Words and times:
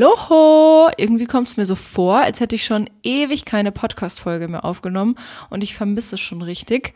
Hallo! 0.00 0.88
Irgendwie 0.96 1.26
kommt 1.26 1.48
es 1.48 1.56
mir 1.58 1.66
so 1.66 1.74
vor, 1.74 2.20
als 2.20 2.40
hätte 2.40 2.54
ich 2.54 2.64
schon 2.64 2.88
ewig 3.02 3.44
keine 3.44 3.70
Podcast-Folge 3.70 4.48
mehr 4.48 4.64
aufgenommen 4.64 5.16
und 5.50 5.62
ich 5.62 5.74
vermisse 5.74 6.14
es 6.14 6.22
schon 6.22 6.40
richtig. 6.40 6.94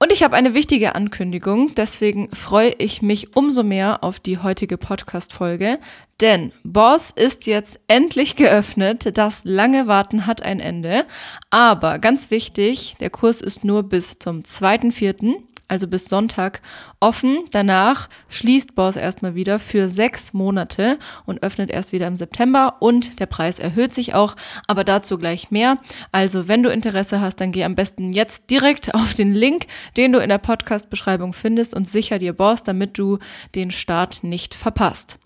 Und 0.00 0.10
ich 0.12 0.24
habe 0.24 0.34
eine 0.34 0.52
wichtige 0.52 0.96
Ankündigung, 0.96 1.74
deswegen 1.76 2.28
freue 2.34 2.70
ich 2.78 3.02
mich 3.02 3.36
umso 3.36 3.62
mehr 3.62 4.02
auf 4.02 4.18
die 4.18 4.38
heutige 4.38 4.78
Podcast-Folge, 4.78 5.78
denn 6.20 6.50
Boss 6.64 7.12
ist 7.14 7.46
jetzt 7.46 7.78
endlich 7.86 8.34
geöffnet. 8.34 9.16
Das 9.16 9.42
lange 9.44 9.86
Warten 9.86 10.26
hat 10.26 10.42
ein 10.42 10.58
Ende. 10.58 11.06
Aber 11.50 12.00
ganz 12.00 12.32
wichtig, 12.32 12.96
der 12.98 13.10
Kurs 13.10 13.40
ist 13.40 13.62
nur 13.62 13.84
bis 13.84 14.18
zum 14.18 14.40
2.4 14.40 15.36
also 15.68 15.86
bis 15.86 16.06
Sonntag, 16.06 16.60
offen. 17.00 17.44
Danach 17.52 18.08
schließt 18.28 18.74
Boss 18.74 18.96
erstmal 18.96 19.34
wieder 19.34 19.58
für 19.58 19.88
sechs 19.88 20.32
Monate 20.32 20.98
und 21.26 21.42
öffnet 21.42 21.70
erst 21.70 21.92
wieder 21.92 22.06
im 22.06 22.16
September 22.16 22.76
und 22.80 23.20
der 23.20 23.26
Preis 23.26 23.58
erhöht 23.58 23.94
sich 23.94 24.14
auch, 24.14 24.34
aber 24.66 24.84
dazu 24.84 25.18
gleich 25.18 25.50
mehr. 25.50 25.78
Also 26.10 26.48
wenn 26.48 26.62
du 26.62 26.70
Interesse 26.70 27.20
hast, 27.20 27.36
dann 27.36 27.52
geh 27.52 27.64
am 27.64 27.74
besten 27.74 28.12
jetzt 28.12 28.50
direkt 28.50 28.94
auf 28.94 29.14
den 29.14 29.34
Link, 29.34 29.66
den 29.96 30.12
du 30.12 30.18
in 30.18 30.28
der 30.28 30.38
Podcast-Beschreibung 30.38 31.32
findest 31.32 31.74
und 31.74 31.88
sicher 31.88 32.18
dir 32.18 32.32
Boss, 32.32 32.64
damit 32.64 32.98
du 32.98 33.18
den 33.54 33.70
Start 33.70 34.24
nicht 34.24 34.54
verpasst. 34.54 35.18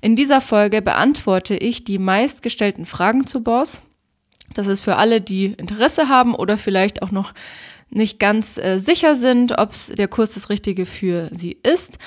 In 0.00 0.14
dieser 0.14 0.40
Folge 0.40 0.82
beantworte 0.82 1.56
ich 1.56 1.84
die 1.84 1.98
meistgestellten 1.98 2.86
Fragen 2.86 3.26
zu 3.26 3.42
Boss. 3.42 3.82
Das 4.54 4.68
ist 4.68 4.80
für 4.80 4.96
alle, 4.96 5.20
die 5.20 5.46
Interesse 5.46 6.08
haben 6.08 6.34
oder 6.34 6.56
vielleicht 6.56 7.02
auch 7.02 7.10
noch 7.10 7.32
nicht 7.90 8.18
ganz 8.18 8.58
äh, 8.58 8.78
sicher 8.78 9.14
sind, 9.14 9.58
ob 9.58 9.72
der 9.96 10.08
Kurs 10.08 10.34
das 10.34 10.50
Richtige 10.50 10.86
für 10.86 11.28
sie 11.32 11.56
ist. 11.62 11.98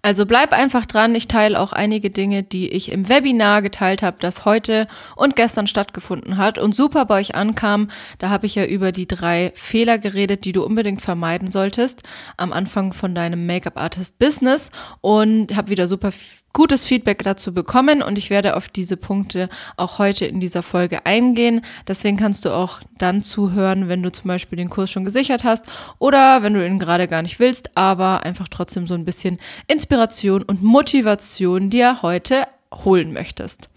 Also 0.00 0.26
bleib 0.26 0.52
einfach 0.52 0.86
dran. 0.86 1.14
Ich 1.14 1.28
teile 1.28 1.58
auch 1.58 1.72
einige 1.72 2.10
Dinge, 2.10 2.42
die 2.42 2.68
ich 2.68 2.92
im 2.92 3.08
Webinar 3.08 3.62
geteilt 3.62 4.02
habe, 4.02 4.18
das 4.20 4.44
heute 4.44 4.86
und 5.16 5.36
gestern 5.36 5.66
stattgefunden 5.66 6.36
hat 6.36 6.58
und 6.58 6.74
super 6.74 7.04
bei 7.04 7.18
euch 7.18 7.34
ankam. 7.34 7.88
Da 8.18 8.30
habe 8.30 8.46
ich 8.46 8.54
ja 8.54 8.64
über 8.64 8.92
die 8.92 9.08
drei 9.08 9.52
Fehler 9.54 9.98
geredet, 9.98 10.44
die 10.44 10.52
du 10.52 10.64
unbedingt 10.64 11.00
vermeiden 11.00 11.50
solltest 11.50 12.02
am 12.36 12.52
Anfang 12.52 12.92
von 12.92 13.14
deinem 13.14 13.46
Make-up-Artist-Business 13.46 14.70
und 15.00 15.56
habe 15.56 15.70
wieder 15.70 15.88
super 15.88 16.12
gutes 16.58 16.84
Feedback 16.84 17.22
dazu 17.22 17.54
bekommen 17.54 18.02
und 18.02 18.18
ich 18.18 18.30
werde 18.30 18.56
auf 18.56 18.68
diese 18.68 18.96
Punkte 18.96 19.48
auch 19.76 20.00
heute 20.00 20.26
in 20.26 20.40
dieser 20.40 20.64
Folge 20.64 21.06
eingehen. 21.06 21.60
Deswegen 21.86 22.16
kannst 22.16 22.44
du 22.44 22.50
auch 22.50 22.80
dann 22.98 23.22
zuhören, 23.22 23.88
wenn 23.88 24.02
du 24.02 24.10
zum 24.10 24.26
Beispiel 24.26 24.56
den 24.56 24.68
Kurs 24.68 24.90
schon 24.90 25.04
gesichert 25.04 25.44
hast 25.44 25.66
oder 26.00 26.42
wenn 26.42 26.54
du 26.54 26.66
ihn 26.66 26.80
gerade 26.80 27.06
gar 27.06 27.22
nicht 27.22 27.38
willst, 27.38 27.76
aber 27.76 28.24
einfach 28.24 28.48
trotzdem 28.48 28.88
so 28.88 28.94
ein 28.94 29.04
bisschen 29.04 29.38
Inspiration 29.68 30.42
und 30.42 30.60
Motivation 30.60 31.70
dir 31.70 32.02
heute 32.02 32.48
holen 32.74 33.12
möchtest. 33.12 33.68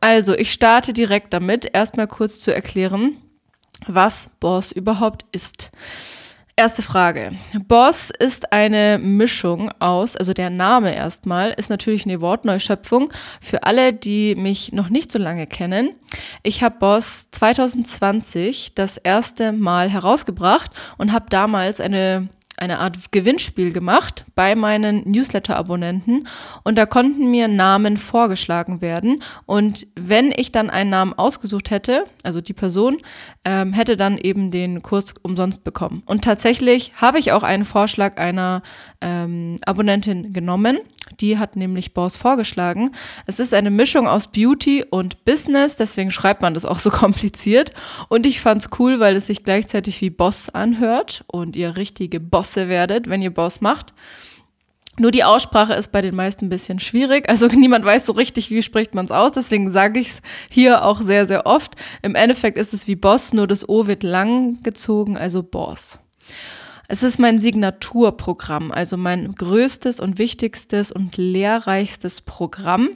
Also, 0.00 0.34
ich 0.34 0.50
starte 0.50 0.94
direkt 0.94 1.34
damit, 1.34 1.68
erstmal 1.74 2.08
kurz 2.08 2.40
zu 2.40 2.54
erklären, 2.54 3.18
was 3.86 4.30
Boss 4.40 4.72
überhaupt 4.72 5.26
ist. 5.32 5.72
Erste 6.56 6.82
Frage. 6.82 7.32
Boss 7.66 8.10
ist 8.16 8.52
eine 8.52 8.98
Mischung 8.98 9.72
aus, 9.80 10.16
also 10.16 10.32
der 10.32 10.50
Name 10.50 10.94
erstmal, 10.94 11.50
ist 11.50 11.68
natürlich 11.68 12.04
eine 12.04 12.20
Wortneuschöpfung 12.20 13.12
für 13.40 13.64
alle, 13.64 13.92
die 13.92 14.36
mich 14.36 14.72
noch 14.72 14.88
nicht 14.88 15.10
so 15.10 15.18
lange 15.18 15.48
kennen. 15.48 15.96
Ich 16.44 16.62
habe 16.62 16.76
Boss 16.78 17.28
2020 17.32 18.72
das 18.76 18.98
erste 18.98 19.50
Mal 19.50 19.90
herausgebracht 19.90 20.70
und 20.96 21.12
habe 21.12 21.26
damals 21.28 21.80
eine 21.80 22.28
eine 22.56 22.78
Art 22.78 23.12
Gewinnspiel 23.12 23.72
gemacht 23.72 24.24
bei 24.34 24.54
meinen 24.54 25.08
Newsletter-Abonnenten 25.10 26.28
und 26.62 26.76
da 26.76 26.86
konnten 26.86 27.30
mir 27.30 27.48
Namen 27.48 27.96
vorgeschlagen 27.96 28.80
werden 28.80 29.22
und 29.46 29.86
wenn 29.96 30.32
ich 30.34 30.52
dann 30.52 30.70
einen 30.70 30.90
Namen 30.90 31.12
ausgesucht 31.14 31.70
hätte, 31.70 32.04
also 32.22 32.40
die 32.40 32.52
Person, 32.52 32.98
ähm, 33.44 33.72
hätte 33.72 33.96
dann 33.96 34.18
eben 34.18 34.50
den 34.50 34.82
Kurs 34.82 35.14
umsonst 35.22 35.64
bekommen. 35.64 36.02
Und 36.06 36.24
tatsächlich 36.24 36.92
habe 36.96 37.18
ich 37.18 37.32
auch 37.32 37.42
einen 37.42 37.64
Vorschlag 37.64 38.16
einer 38.18 38.62
ähm, 39.00 39.58
Abonnentin 39.64 40.32
genommen. 40.32 40.78
Die 41.20 41.38
hat 41.38 41.56
nämlich 41.56 41.94
Boss 41.94 42.16
vorgeschlagen. 42.16 42.90
Es 43.26 43.38
ist 43.38 43.54
eine 43.54 43.70
Mischung 43.70 44.08
aus 44.08 44.28
Beauty 44.28 44.84
und 44.88 45.24
Business, 45.24 45.76
deswegen 45.76 46.10
schreibt 46.10 46.42
man 46.42 46.54
das 46.54 46.64
auch 46.64 46.78
so 46.78 46.90
kompliziert. 46.90 47.72
Und 48.08 48.26
ich 48.26 48.40
fand 48.40 48.62
es 48.62 48.70
cool, 48.78 49.00
weil 49.00 49.16
es 49.16 49.26
sich 49.26 49.44
gleichzeitig 49.44 50.00
wie 50.00 50.10
Boss 50.10 50.48
anhört 50.48 51.24
und 51.26 51.56
ihr 51.56 51.76
richtige 51.76 52.20
Bosse 52.20 52.68
werdet, 52.68 53.08
wenn 53.08 53.22
ihr 53.22 53.32
Boss 53.32 53.60
macht. 53.60 53.92
Nur 54.96 55.10
die 55.10 55.24
Aussprache 55.24 55.74
ist 55.74 55.90
bei 55.90 56.02
den 56.02 56.14
meisten 56.14 56.46
ein 56.46 56.50
bisschen 56.50 56.78
schwierig. 56.78 57.28
Also 57.28 57.46
niemand 57.54 57.84
weiß 57.84 58.06
so 58.06 58.12
richtig, 58.12 58.50
wie 58.50 58.62
spricht 58.62 58.94
man 58.94 59.06
es 59.06 59.10
aus. 59.10 59.32
Deswegen 59.32 59.70
sage 59.72 60.00
ich 60.00 60.08
es 60.08 60.22
hier 60.50 60.84
auch 60.84 61.00
sehr, 61.00 61.26
sehr 61.26 61.46
oft. 61.46 61.74
Im 62.02 62.14
Endeffekt 62.14 62.58
ist 62.58 62.74
es 62.74 62.86
wie 62.86 62.96
Boss, 62.96 63.32
nur 63.32 63.46
das 63.46 63.68
O 63.68 63.86
wird 63.86 64.02
lang 64.02 64.62
gezogen, 64.62 65.16
also 65.16 65.42
Boss. 65.42 65.98
Es 66.94 67.02
ist 67.02 67.18
mein 67.18 67.40
Signaturprogramm, 67.40 68.70
also 68.70 68.96
mein 68.96 69.34
größtes 69.34 69.98
und 69.98 70.16
wichtigstes 70.16 70.92
und 70.92 71.16
lehrreichstes 71.16 72.20
Programm. 72.20 72.88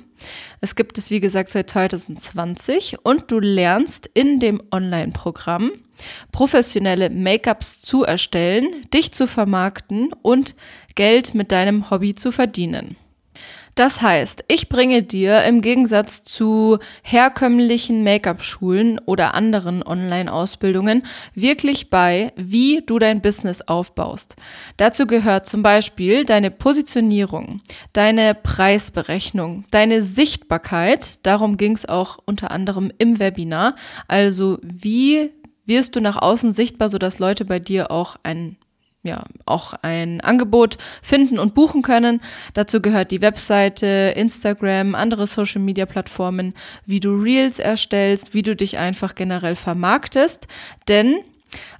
Es 0.60 0.76
gibt 0.76 0.98
es, 0.98 1.10
wie 1.10 1.18
gesagt, 1.18 1.48
seit 1.48 1.68
2020 1.70 2.98
und 3.02 3.28
du 3.32 3.40
lernst 3.40 4.08
in 4.14 4.38
dem 4.38 4.62
Online-Programm 4.70 5.72
professionelle 6.30 7.10
Make-ups 7.10 7.80
zu 7.80 8.04
erstellen, 8.04 8.68
dich 8.94 9.10
zu 9.10 9.26
vermarkten 9.26 10.10
und 10.22 10.54
Geld 10.94 11.34
mit 11.34 11.50
deinem 11.50 11.90
Hobby 11.90 12.14
zu 12.14 12.30
verdienen. 12.30 12.94
Das 13.78 14.02
heißt, 14.02 14.42
ich 14.48 14.68
bringe 14.68 15.04
dir 15.04 15.44
im 15.44 15.60
Gegensatz 15.60 16.24
zu 16.24 16.80
herkömmlichen 17.04 18.02
Make-up-Schulen 18.02 18.98
oder 19.06 19.34
anderen 19.34 19.84
Online-Ausbildungen 19.84 21.04
wirklich 21.32 21.88
bei, 21.88 22.32
wie 22.34 22.82
du 22.84 22.98
dein 22.98 23.20
Business 23.20 23.60
aufbaust. 23.60 24.34
Dazu 24.78 25.06
gehört 25.06 25.46
zum 25.46 25.62
Beispiel 25.62 26.24
deine 26.24 26.50
Positionierung, 26.50 27.60
deine 27.92 28.34
Preisberechnung, 28.34 29.64
deine 29.70 30.02
Sichtbarkeit. 30.02 31.24
Darum 31.24 31.56
ging 31.56 31.76
es 31.76 31.88
auch 31.88 32.18
unter 32.24 32.50
anderem 32.50 32.90
im 32.98 33.20
Webinar. 33.20 33.76
Also 34.08 34.58
wie 34.60 35.30
wirst 35.66 35.94
du 35.94 36.00
nach 36.00 36.20
außen 36.20 36.50
sichtbar, 36.50 36.88
sodass 36.88 37.20
Leute 37.20 37.44
bei 37.44 37.60
dir 37.60 37.92
auch 37.92 38.16
ein 38.24 38.56
ja, 39.02 39.24
auch 39.46 39.74
ein 39.82 40.20
Angebot 40.20 40.76
finden 41.02 41.38
und 41.38 41.54
buchen 41.54 41.82
können. 41.82 42.20
Dazu 42.54 42.82
gehört 42.82 43.10
die 43.10 43.20
Webseite, 43.20 44.12
Instagram, 44.16 44.94
andere 44.94 45.26
Social 45.26 45.62
Media 45.62 45.86
Plattformen, 45.86 46.54
wie 46.84 47.00
du 47.00 47.14
Reels 47.14 47.58
erstellst, 47.58 48.34
wie 48.34 48.42
du 48.42 48.56
dich 48.56 48.78
einfach 48.78 49.14
generell 49.14 49.56
vermarktest. 49.56 50.48
Denn 50.88 51.16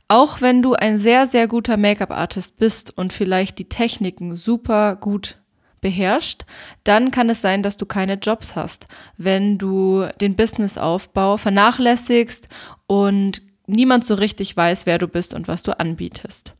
auch 0.06 0.40
wenn 0.40 0.62
du 0.62 0.74
ein 0.74 0.98
sehr, 0.98 1.26
sehr 1.26 1.48
guter 1.48 1.76
Make-up-Artist 1.76 2.58
bist 2.58 2.96
und 2.96 3.12
vielleicht 3.12 3.58
die 3.58 3.68
Techniken 3.68 4.34
super 4.34 4.96
gut 4.96 5.36
beherrscht, 5.80 6.44
dann 6.84 7.10
kann 7.10 7.30
es 7.30 7.40
sein, 7.40 7.62
dass 7.62 7.76
du 7.76 7.86
keine 7.86 8.14
Jobs 8.14 8.56
hast, 8.56 8.88
wenn 9.16 9.58
du 9.58 10.06
den 10.20 10.34
Businessaufbau 10.34 11.36
vernachlässigst 11.36 12.48
und 12.86 13.42
niemand 13.66 14.04
so 14.04 14.14
richtig 14.14 14.56
weiß, 14.56 14.86
wer 14.86 14.98
du 14.98 15.06
bist 15.08 15.34
und 15.34 15.46
was 15.46 15.62
du 15.62 15.78
anbietest. 15.78 16.54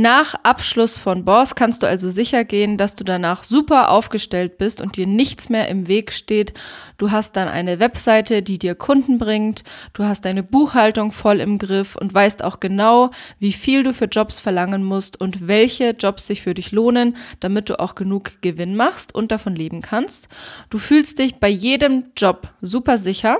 Nach 0.00 0.36
Abschluss 0.44 0.96
von 0.96 1.24
Boss 1.24 1.56
kannst 1.56 1.82
du 1.82 1.88
also 1.88 2.08
sicher 2.08 2.44
gehen, 2.44 2.76
dass 2.76 2.94
du 2.94 3.02
danach 3.02 3.42
super 3.42 3.90
aufgestellt 3.90 4.56
bist 4.56 4.80
und 4.80 4.96
dir 4.96 5.08
nichts 5.08 5.48
mehr 5.48 5.66
im 5.66 5.88
Weg 5.88 6.12
steht. 6.12 6.54
Du 6.98 7.10
hast 7.10 7.34
dann 7.34 7.48
eine 7.48 7.80
Webseite, 7.80 8.44
die 8.44 8.60
dir 8.60 8.76
Kunden 8.76 9.18
bringt. 9.18 9.64
Du 9.94 10.04
hast 10.04 10.24
deine 10.24 10.44
Buchhaltung 10.44 11.10
voll 11.10 11.40
im 11.40 11.58
Griff 11.58 11.96
und 11.96 12.14
weißt 12.14 12.44
auch 12.44 12.60
genau, 12.60 13.10
wie 13.40 13.52
viel 13.52 13.82
du 13.82 13.92
für 13.92 14.04
Jobs 14.04 14.38
verlangen 14.38 14.84
musst 14.84 15.20
und 15.20 15.48
welche 15.48 15.90
Jobs 15.98 16.28
sich 16.28 16.42
für 16.42 16.54
dich 16.54 16.70
lohnen, 16.70 17.16
damit 17.40 17.68
du 17.68 17.80
auch 17.80 17.96
genug 17.96 18.40
Gewinn 18.40 18.76
machst 18.76 19.12
und 19.16 19.32
davon 19.32 19.56
leben 19.56 19.82
kannst. 19.82 20.28
Du 20.70 20.78
fühlst 20.78 21.18
dich 21.18 21.40
bei 21.40 21.48
jedem 21.48 22.04
Job 22.16 22.54
super 22.60 22.98
sicher 22.98 23.38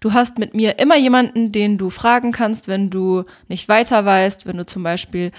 Du 0.00 0.12
hast 0.12 0.38
mit 0.38 0.54
mir 0.54 0.78
immer 0.78 0.96
jemanden, 0.96 1.52
den 1.52 1.78
du 1.78 1.88
fragen 1.88 2.32
kannst, 2.32 2.68
wenn 2.68 2.90
du 2.90 3.24
nicht 3.48 3.68
weiter 3.68 4.04
weißt, 4.04 4.46
wenn 4.46 4.58
du 4.58 4.66
zum 4.66 4.82
Beispiel 4.82 5.32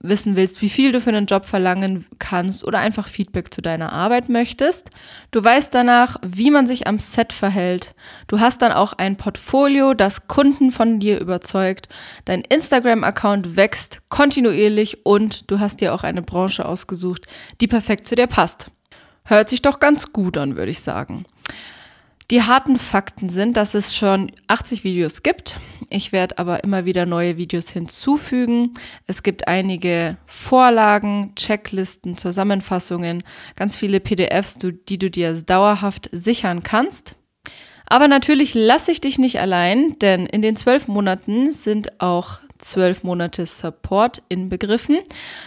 wissen 0.00 0.36
willst, 0.36 0.62
wie 0.62 0.68
viel 0.68 0.92
du 0.92 1.00
für 1.00 1.10
einen 1.10 1.26
Job 1.26 1.44
verlangen 1.44 2.06
kannst 2.18 2.64
oder 2.64 2.78
einfach 2.78 3.08
Feedback 3.08 3.52
zu 3.52 3.60
deiner 3.60 3.92
Arbeit 3.92 4.28
möchtest. 4.28 4.90
Du 5.32 5.42
weißt 5.42 5.74
danach, 5.74 6.16
wie 6.24 6.50
man 6.50 6.66
sich 6.66 6.86
am 6.86 7.00
Set 7.00 7.32
verhält. 7.32 7.94
Du 8.28 8.38
hast 8.38 8.62
dann 8.62 8.72
auch 8.72 8.92
ein 8.92 9.16
Portfolio, 9.16 9.94
das 9.94 10.28
Kunden 10.28 10.70
von 10.70 11.00
dir 11.00 11.20
überzeugt. 11.20 11.88
Dein 12.24 12.42
Instagram-Account 12.42 13.56
wächst 13.56 14.02
kontinuierlich 14.08 15.04
und 15.04 15.50
du 15.50 15.58
hast 15.58 15.80
dir 15.80 15.94
auch 15.94 16.04
eine 16.04 16.22
Branche 16.22 16.64
ausgesucht, 16.64 17.26
die 17.60 17.66
perfekt 17.66 18.06
zu 18.06 18.14
dir 18.14 18.28
passt. 18.28 18.70
Hört 19.24 19.48
sich 19.48 19.62
doch 19.62 19.80
ganz 19.80 20.12
gut 20.12 20.38
an, 20.38 20.56
würde 20.56 20.70
ich 20.70 20.80
sagen. 20.80 21.24
Die 22.30 22.42
harten 22.42 22.78
Fakten 22.78 23.30
sind, 23.30 23.56
dass 23.56 23.72
es 23.72 23.96
schon 23.96 24.30
80 24.48 24.84
Videos 24.84 25.22
gibt. 25.22 25.56
Ich 25.88 26.12
werde 26.12 26.36
aber 26.36 26.62
immer 26.62 26.84
wieder 26.84 27.06
neue 27.06 27.38
Videos 27.38 27.70
hinzufügen. 27.70 28.74
Es 29.06 29.22
gibt 29.22 29.48
einige 29.48 30.18
Vorlagen, 30.26 31.32
Checklisten, 31.36 32.18
Zusammenfassungen, 32.18 33.22
ganz 33.56 33.78
viele 33.78 33.98
PDFs, 33.98 34.58
die 34.58 34.98
du 34.98 35.10
dir 35.10 35.32
dauerhaft 35.40 36.10
sichern 36.12 36.62
kannst. 36.62 37.16
Aber 37.86 38.08
natürlich 38.08 38.52
lasse 38.52 38.92
ich 38.92 39.00
dich 39.00 39.18
nicht 39.18 39.40
allein, 39.40 39.98
denn 40.00 40.26
in 40.26 40.42
den 40.42 40.56
zwölf 40.56 40.86
Monaten 40.86 41.54
sind 41.54 41.98
auch 41.98 42.40
zwölf 42.58 43.04
Monate 43.04 43.46
Support 43.46 44.22
inbegriffen. 44.28 44.98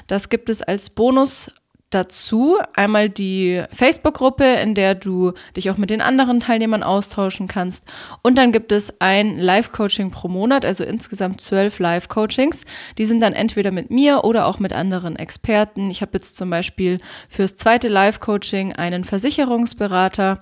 Das 0.08 0.30
gibt 0.30 0.50
es 0.50 0.64
als 0.64 0.90
Bonus 0.90 1.52
dazu 1.92 2.58
einmal 2.76 3.10
die 3.10 3.64
Facebook-Gruppe, 3.72 4.46
in 4.46 4.74
der 4.74 4.96
du 4.96 5.34
dich 5.56 5.70
auch 5.70 5.78
mit 5.78 5.90
den 5.90 6.02
anderen 6.02 6.40
Teilnehmern 6.40 6.84
austauschen 6.84 7.48
kannst. 7.48 7.86
Und 8.22 8.38
dann 8.38 8.52
gibt 8.52 8.72
es 8.72 8.94
ein 9.00 9.38
Live-Coaching 9.38 10.12
pro 10.12 10.28
Monat, 10.28 10.66
also 10.66 10.84
insgesamt 10.84 11.42
zwölf 11.42 11.80
Live-Coachings. 11.80 12.66
Die 12.98 13.06
sind 13.06 13.20
dann 13.20 13.34
entweder 13.34 13.72
mit 13.72 13.92
mir 13.92 14.24
oder 14.24 14.48
auch 14.48 14.60
mit 14.60 14.74
anderen 14.74 15.16
Experten. 15.16 15.90
Ich 15.90 16.02
habe 16.02 16.12
jetzt 16.14 16.36
zum 16.36 16.50
Beispiel 16.50 17.00
fürs 17.30 17.56
zweite 17.56 17.88
Live-Coaching 17.88 18.74
einen 18.74 19.04
Versicherungsberater 19.04 20.40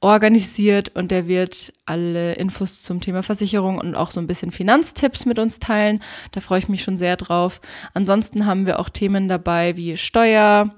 organisiert 0.00 0.94
und 0.94 1.10
der 1.10 1.26
wird 1.26 1.72
alle 1.88 2.34
Infos 2.34 2.82
zum 2.82 3.00
Thema 3.00 3.22
Versicherung 3.22 3.78
und 3.78 3.94
auch 3.94 4.10
so 4.10 4.20
ein 4.20 4.26
bisschen 4.26 4.52
Finanztipps 4.52 5.26
mit 5.26 5.38
uns 5.38 5.58
teilen. 5.58 6.00
Da 6.32 6.40
freue 6.40 6.58
ich 6.58 6.68
mich 6.68 6.82
schon 6.82 6.96
sehr 6.96 7.16
drauf. 7.16 7.60
Ansonsten 7.94 8.46
haben 8.46 8.66
wir 8.66 8.78
auch 8.78 8.88
Themen 8.88 9.28
dabei 9.28 9.76
wie 9.76 9.96
Steuer, 9.96 10.74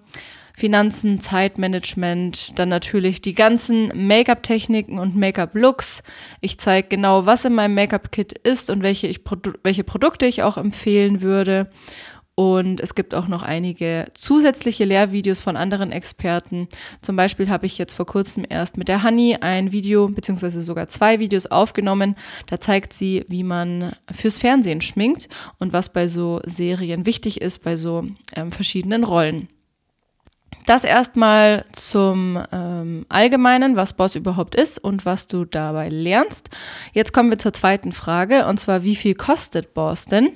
Finanzen, 0.60 1.20
Zeitmanagement, 1.20 2.58
dann 2.58 2.68
natürlich 2.68 3.22
die 3.22 3.34
ganzen 3.34 4.06
Make-up-Techniken 4.06 4.98
und 4.98 5.16
Make-up-Looks. 5.16 6.02
Ich 6.42 6.58
zeige 6.58 6.88
genau, 6.88 7.24
was 7.24 7.46
in 7.46 7.54
meinem 7.54 7.74
Make-up-Kit 7.74 8.32
ist 8.32 8.68
und 8.68 8.82
welche, 8.82 9.06
ich, 9.06 9.20
welche 9.62 9.84
Produkte 9.84 10.26
ich 10.26 10.42
auch 10.42 10.58
empfehlen 10.58 11.22
würde. 11.22 11.70
Und 12.40 12.80
es 12.80 12.94
gibt 12.94 13.14
auch 13.14 13.28
noch 13.28 13.42
einige 13.42 14.06
zusätzliche 14.14 14.86
Lehrvideos 14.86 15.42
von 15.42 15.58
anderen 15.58 15.92
Experten. 15.92 16.68
Zum 17.02 17.14
Beispiel 17.14 17.50
habe 17.50 17.66
ich 17.66 17.76
jetzt 17.76 17.92
vor 17.92 18.06
kurzem 18.06 18.46
erst 18.48 18.78
mit 18.78 18.88
der 18.88 19.04
Honey 19.04 19.36
ein 19.42 19.72
Video, 19.72 20.08
beziehungsweise 20.08 20.62
sogar 20.62 20.88
zwei 20.88 21.18
Videos 21.18 21.44
aufgenommen. 21.44 22.16
Da 22.46 22.58
zeigt 22.58 22.94
sie, 22.94 23.26
wie 23.28 23.42
man 23.42 23.92
fürs 24.10 24.38
Fernsehen 24.38 24.80
schminkt 24.80 25.28
und 25.58 25.74
was 25.74 25.92
bei 25.92 26.08
so 26.08 26.40
Serien 26.46 27.04
wichtig 27.04 27.42
ist, 27.42 27.62
bei 27.62 27.76
so 27.76 28.06
ähm, 28.34 28.52
verschiedenen 28.52 29.04
Rollen. 29.04 29.48
Das 30.66 30.84
erstmal 30.84 31.64
zum 31.72 32.38
ähm, 32.52 33.06
Allgemeinen, 33.08 33.76
was 33.76 33.92
Boss 33.92 34.14
überhaupt 34.14 34.54
ist 34.54 34.78
und 34.78 35.04
was 35.04 35.26
du 35.26 35.44
dabei 35.44 35.88
lernst. 35.88 36.48
Jetzt 36.92 37.12
kommen 37.12 37.30
wir 37.30 37.38
zur 37.38 37.52
zweiten 37.52 37.92
Frage 37.92 38.46
und 38.46 38.58
zwar, 38.60 38.84
wie 38.84 38.94
viel 38.94 39.14
kostet 39.14 39.74
Boss 39.74 40.04
denn? 40.04 40.30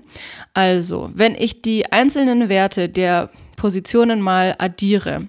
Also, 0.53 1.11
wenn 1.15 1.35
ich 1.35 1.63
die 1.63 1.93
einzelnen 1.93 2.49
Werte 2.49 2.89
der 2.89 3.31
Positionen 3.57 4.21
mal 4.21 4.55
addiere, 4.59 5.29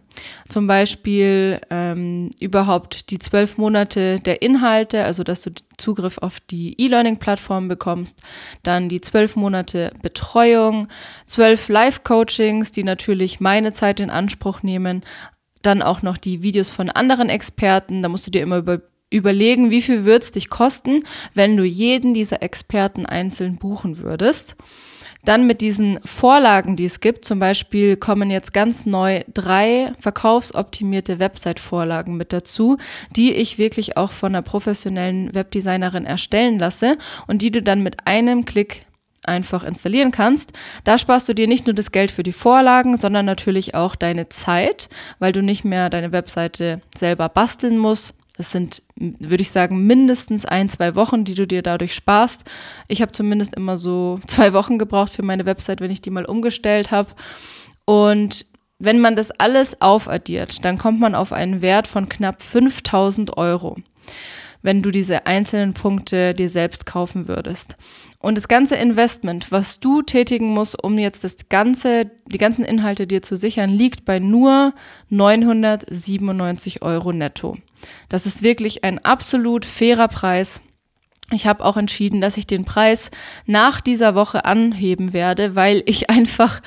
zum 0.50 0.68
Beispiel 0.68 1.60
ähm, 1.70 2.32
überhaupt 2.40 3.10
die 3.10 3.18
zwölf 3.18 3.58
Monate 3.58 4.20
der 4.20 4.42
Inhalte, 4.42 5.04
also 5.04 5.24
dass 5.24 5.42
du 5.42 5.52
Zugriff 5.78 6.18
auf 6.18 6.40
die 6.40 6.80
E-Learning-Plattform 6.80 7.68
bekommst, 7.68 8.22
dann 8.64 8.90
die 8.90 9.02
zwölf 9.02 9.36
Monate 9.36 9.92
Betreuung, 10.02 10.88
zwölf 11.26 11.68
Live-Coachings, 11.70 12.72
die 12.72 12.84
natürlich 12.84 13.40
meine 13.40 13.74
Zeit 13.74 14.00
in 14.00 14.10
Anspruch 14.10 14.64
nehmen, 14.64 15.04
dann 15.62 15.82
auch 15.82 16.02
noch 16.02 16.18
die 16.18 16.42
Videos 16.42 16.70
von 16.70 16.90
anderen 16.90 17.30
Experten, 17.30 18.02
da 18.02 18.10
musst 18.10 18.28
du 18.28 18.32
dir 18.32 18.42
immer 18.42 18.58
über 18.58 18.82
überlegen, 19.12 19.70
wie 19.70 19.82
viel 19.82 20.06
es 20.08 20.32
dich 20.32 20.50
kosten, 20.50 21.04
wenn 21.34 21.56
du 21.56 21.64
jeden 21.64 22.14
dieser 22.14 22.42
Experten 22.42 23.06
einzeln 23.06 23.58
buchen 23.58 24.00
würdest. 24.00 24.56
Dann 25.26 25.48
mit 25.48 25.62
diesen 25.62 26.00
Vorlagen, 26.06 26.76
die 26.76 26.86
es 26.86 27.00
gibt, 27.00 27.26
zum 27.26 27.40
Beispiel 27.40 27.98
kommen 27.98 28.30
jetzt 28.30 28.54
ganz 28.54 28.86
neu 28.86 29.24
drei 29.34 29.92
verkaufsoptimierte 30.00 31.20
Website-Vorlagen 31.20 32.16
mit 32.16 32.32
dazu, 32.32 32.78
die 33.16 33.34
ich 33.34 33.58
wirklich 33.58 33.98
auch 33.98 34.12
von 34.12 34.34
einer 34.34 34.44
professionellen 34.44 35.34
Webdesignerin 35.34 36.06
erstellen 36.06 36.60
lasse 36.60 36.98
und 37.28 37.42
die 37.42 37.52
du 37.52 37.64
dann 37.64 37.82
mit 37.82 38.06
einem 38.08 38.46
Klick 38.46 38.86
einfach 39.24 39.64
installieren 39.64 40.12
kannst. 40.12 40.54
Da 40.84 41.00
sparst 41.00 41.28
du 41.28 41.34
dir 41.34 41.48
nicht 41.48 41.66
nur 41.66 41.74
das 41.74 41.92
Geld 41.92 42.12
für 42.12 42.22
die 42.22 42.34
Vorlagen, 42.34 42.96
sondern 42.96 43.26
natürlich 43.26 43.74
auch 43.74 43.96
deine 43.96 44.30
Zeit, 44.30 44.90
weil 45.18 45.32
du 45.32 45.42
nicht 45.42 45.66
mehr 45.66 45.90
deine 45.90 46.12
Webseite 46.12 46.82
selber 46.96 47.30
basteln 47.30 47.80
musst, 47.80 48.14
das 48.38 48.52
sind, 48.52 48.84
würde 48.96 49.42
ich 49.42 49.52
sagen, 49.52 49.86
mindestens 49.86 50.46
ein, 50.46 50.70
zwei 50.70 50.96
Wochen, 50.96 51.24
die 51.24 51.36
du 51.36 51.48
dir 51.48 51.62
dadurch 51.62 51.94
sparst. 51.94 52.44
Ich 52.88 53.02
habe 53.02 53.12
zumindest 53.12 53.56
immer 53.56 53.78
so 53.78 54.20
zwei 54.28 54.54
Wochen 54.54 54.78
gebraucht 54.78 55.14
für 55.14 55.24
meine 55.24 55.46
Website, 55.46 55.82
wenn 55.82 55.92
ich 55.92 56.02
die 56.02 56.10
mal 56.10 56.26
umgestellt 56.26 56.92
habe. 56.92 57.10
Und 57.86 58.46
wenn 58.78 59.00
man 59.00 59.16
das 59.16 59.32
alles 59.32 59.82
aufaddiert, 59.82 60.66
dann 60.66 60.78
kommt 60.78 61.00
man 61.00 61.16
auf 61.16 61.32
einen 61.32 61.62
Wert 61.62 61.88
von 61.88 62.10
knapp 62.10 62.42
5000 62.42 63.38
Euro 63.38 63.78
wenn 64.66 64.82
du 64.82 64.90
diese 64.90 65.28
einzelnen 65.28 65.76
Punkte 65.76 66.34
dir 66.34 66.50
selbst 66.50 66.88
kaufen 66.88 67.28
würdest. 67.28 67.78
Und 68.26 68.40
das 68.40 68.48
ganze 68.48 68.76
Investment, 68.76 69.52
was 69.52 69.80
du 69.80 70.02
tätigen 70.02 70.48
musst, 70.48 70.84
um 70.84 70.98
jetzt 70.98 71.24
das 71.24 71.48
ganze, 71.48 72.10
die 72.26 72.40
ganzen 72.40 72.66
Inhalte 72.66 73.06
dir 73.06 73.22
zu 73.22 73.38
sichern, 73.38 73.70
liegt 73.70 74.04
bei 74.04 74.18
nur 74.18 74.74
997 75.12 76.82
Euro 76.82 77.14
netto. 77.14 77.56
Das 78.10 78.26
ist 78.26 78.42
wirklich 78.42 78.84
ein 78.84 78.98
absolut 78.98 79.64
fairer 79.64 80.08
Preis 80.08 80.60
ich 81.32 81.48
habe 81.48 81.66
auch 81.66 81.76
entschieden, 81.76 82.22
dass 82.22 82.38
ich 82.38 82.46
den 82.46 82.66
Preis 82.66 83.10
nach 83.48 83.82
dieser 83.82 84.14
Woche 84.14 84.46
anheben 84.46 85.12
werde, 85.12 85.56
weil 85.56 85.82
ich 85.88 86.10
einfach 86.12 86.62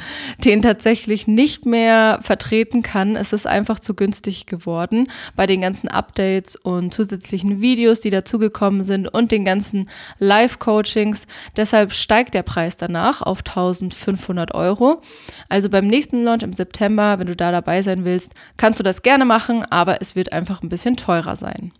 den 0.44 0.62
tatsächlich 0.62 1.28
nicht 1.28 1.64
mehr 1.64 2.18
vertreten 2.22 2.82
kann. 2.82 3.14
Es 3.14 3.32
ist 3.32 3.46
einfach 3.46 3.78
zu 3.78 3.94
günstig 3.94 4.46
geworden 4.46 5.06
bei 5.36 5.46
den 5.46 5.60
ganzen 5.60 5.88
Updates 5.88 6.56
und 6.56 6.92
zusätzlichen 6.92 7.60
Videos, 7.60 8.00
die 8.00 8.10
dazugekommen 8.10 8.82
sind 8.82 9.06
und 9.06 9.30
den 9.30 9.44
ganzen 9.44 9.88
Live-Coachings. 10.18 11.28
Deshalb 11.56 11.92
steigt 11.92 12.34
der 12.34 12.42
Preis 12.42 12.76
danach 12.76 13.22
auf 13.22 13.38
1500 13.46 14.54
Euro. 14.54 15.02
Also 15.48 15.70
beim 15.70 15.86
nächsten 15.86 16.24
Launch 16.24 16.42
im 16.42 16.52
September, 16.52 17.20
wenn 17.20 17.28
du 17.28 17.36
da 17.36 17.52
dabei 17.52 17.82
sein 17.82 18.04
willst, 18.04 18.32
kannst 18.56 18.80
du 18.80 18.82
das 18.82 19.02
gerne 19.02 19.24
machen, 19.24 19.64
aber 19.70 20.02
es 20.02 20.16
wird 20.16 20.32
einfach 20.32 20.64
ein 20.64 20.68
bisschen 20.68 20.96
teurer 20.96 21.36
sein. 21.36 21.70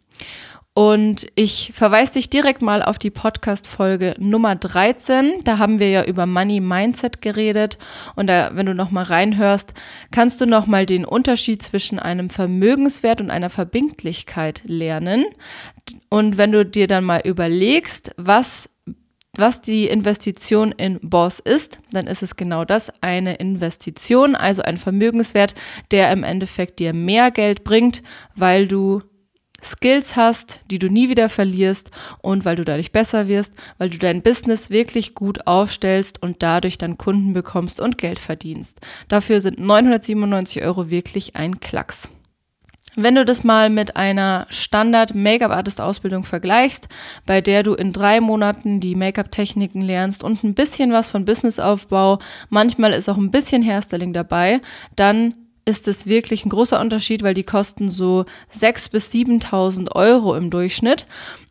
Und 0.79 1.27
ich 1.35 1.73
verweise 1.75 2.13
dich 2.13 2.31
direkt 2.31 2.63
mal 2.63 2.85
auf 2.85 3.01
die 3.01 3.11
Podcast-Folge 3.11 4.15
Nummer 4.21 4.55
13. 4.55 5.43
Da 5.43 5.59
haben 5.59 5.81
wir 5.81 5.91
ja 5.91 6.05
über 6.05 6.25
Money 6.25 6.61
Mindset 6.61 7.21
geredet. 7.21 7.79
Und 8.15 8.29
da, 8.29 8.53
wenn 8.55 8.67
du 8.67 8.77
nochmal 8.77 9.03
reinhörst, 9.03 9.75
kannst 10.13 10.41
du 10.41 10.47
nochmal 10.47 10.87
den 10.87 11.05
Unterschied 11.05 11.65
zwischen 11.65 11.99
einem 11.99 12.31
Vermögenswert 12.31 13.21
und 13.21 13.29
einer 13.29 13.51
Verbindlichkeit 13.51 14.63
lernen. 14.67 15.25
Und 16.11 16.37
wenn 16.37 16.53
du 16.53 16.65
dir 16.65 16.87
dann 16.87 17.03
mal 17.03 17.23
überlegst, 17.25 18.15
was 18.17 18.71
was 19.37 19.61
die 19.61 19.87
Investition 19.87 20.73
in 20.73 21.01
Boss 21.01 21.41
ist, 21.41 21.79
dann 21.93 22.07
ist 22.07 22.23
es 22.23 22.37
genau 22.37 22.65
das, 22.65 22.93
eine 23.03 23.37
Investition, 23.37 24.35
also 24.35 24.63
ein 24.63 24.79
Vermögenswert, 24.79 25.55
der 25.91 26.13
im 26.13 26.25
Endeffekt 26.25 26.79
dir 26.79 26.93
mehr 26.93 27.31
Geld 27.31 27.63
bringt, 27.63 28.03
weil 28.35 28.67
du 28.67 29.03
Skills 29.63 30.17
hast, 30.17 30.61
die 30.71 30.79
du 30.79 30.89
nie 30.89 31.09
wieder 31.09 31.29
verlierst 31.29 31.91
und 32.23 32.45
weil 32.45 32.57
du 32.57 32.65
dadurch 32.65 32.93
besser 32.93 33.29
wirst, 33.29 33.53
weil 33.79 33.91
du 33.91 33.99
dein 33.99 34.23
Business 34.23 34.71
wirklich 34.71 35.15
gut 35.15 35.47
aufstellst 35.47 36.23
und 36.23 36.43
dadurch 36.43 36.79
dann 36.79 36.99
Kunden 36.99 37.33
bekommst 37.33 37.81
und 37.81 37.99
Geld 37.99 38.19
verdienst. 38.19 38.81
Dafür 39.09 39.41
sind 39.41 39.59
997 39.59 40.63
Euro 40.63 40.91
wirklich 40.91 41.35
ein 41.37 41.61
Klacks. 41.61 42.09
Wenn 43.01 43.15
du 43.15 43.25
das 43.25 43.45
mal 43.45 43.71
mit 43.71 43.97
einer 43.97 44.47
Standard 44.51 45.15
Make-up 45.15 45.53
Artist 45.53 45.81
Ausbildung 45.81 46.25
vergleichst, 46.25 46.89
bei 47.27 47.41
der 47.41 47.63
du 47.63 47.75
in 47.75 47.93
drei 47.93 48.21
Monaten 48.21 48.81
die 48.81 48.97
Make-up 48.97 49.31
Techniken 49.31 49.83
lernst 49.83 50.25
und 50.25 50.43
ein 50.43 50.55
bisschen 50.55 50.93
was 50.93 51.09
von 51.09 51.25
Businessaufbau, 51.25 52.19
manchmal 52.49 52.93
ist 52.93 53.09
auch 53.09 53.17
ein 53.17 53.31
bisschen 53.31 53.63
Hairstyling 53.63 54.13
dabei, 54.13 54.61
dann 54.97 55.35
ist 55.69 55.87
es 55.87 56.07
wirklich 56.07 56.47
ein 56.47 56.49
großer 56.49 56.81
Unterschied, 56.81 57.23
weil 57.23 57.35
die 57.35 57.45
kosten 57.45 57.91
so 57.91 58.25
6.000 58.59 58.91
bis 58.91 59.13
7.000 59.13 59.93
Euro 59.93 60.35
im 60.35 60.49
Durchschnitt. 60.49 61.07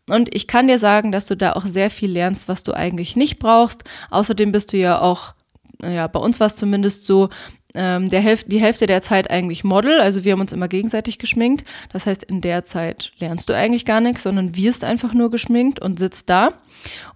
Und 0.08 0.34
ich 0.34 0.48
kann 0.48 0.66
dir 0.66 0.80
sagen, 0.80 1.12
dass 1.12 1.26
du 1.26 1.36
da 1.36 1.52
auch 1.52 1.66
sehr 1.66 1.88
viel 1.88 2.10
lernst, 2.10 2.48
was 2.48 2.64
du 2.64 2.72
eigentlich 2.72 3.14
nicht 3.14 3.38
brauchst. 3.38 3.84
Außerdem 4.10 4.50
bist 4.50 4.72
du 4.72 4.76
ja 4.76 5.00
auch 5.00 5.34
ja, 5.80 6.08
bei 6.08 6.18
uns 6.18 6.40
war 6.40 6.48
es 6.48 6.56
zumindest 6.56 7.04
so, 7.04 7.28
ähm, 7.74 8.08
der 8.08 8.20
Hälf 8.20 8.44
die 8.44 8.60
Hälfte 8.60 8.86
der 8.86 9.02
Zeit 9.02 9.30
eigentlich 9.30 9.64
Model. 9.64 10.00
Also 10.00 10.24
wir 10.24 10.32
haben 10.32 10.40
uns 10.40 10.52
immer 10.52 10.68
gegenseitig 10.68 11.18
geschminkt. 11.18 11.64
Das 11.92 12.06
heißt, 12.06 12.24
in 12.24 12.40
der 12.40 12.64
Zeit 12.64 13.12
lernst 13.18 13.48
du 13.48 13.54
eigentlich 13.54 13.84
gar 13.84 14.00
nichts, 14.00 14.22
sondern 14.22 14.56
wirst 14.56 14.84
einfach 14.84 15.12
nur 15.12 15.30
geschminkt 15.30 15.80
und 15.80 15.98
sitzt 15.98 16.30
da. 16.30 16.54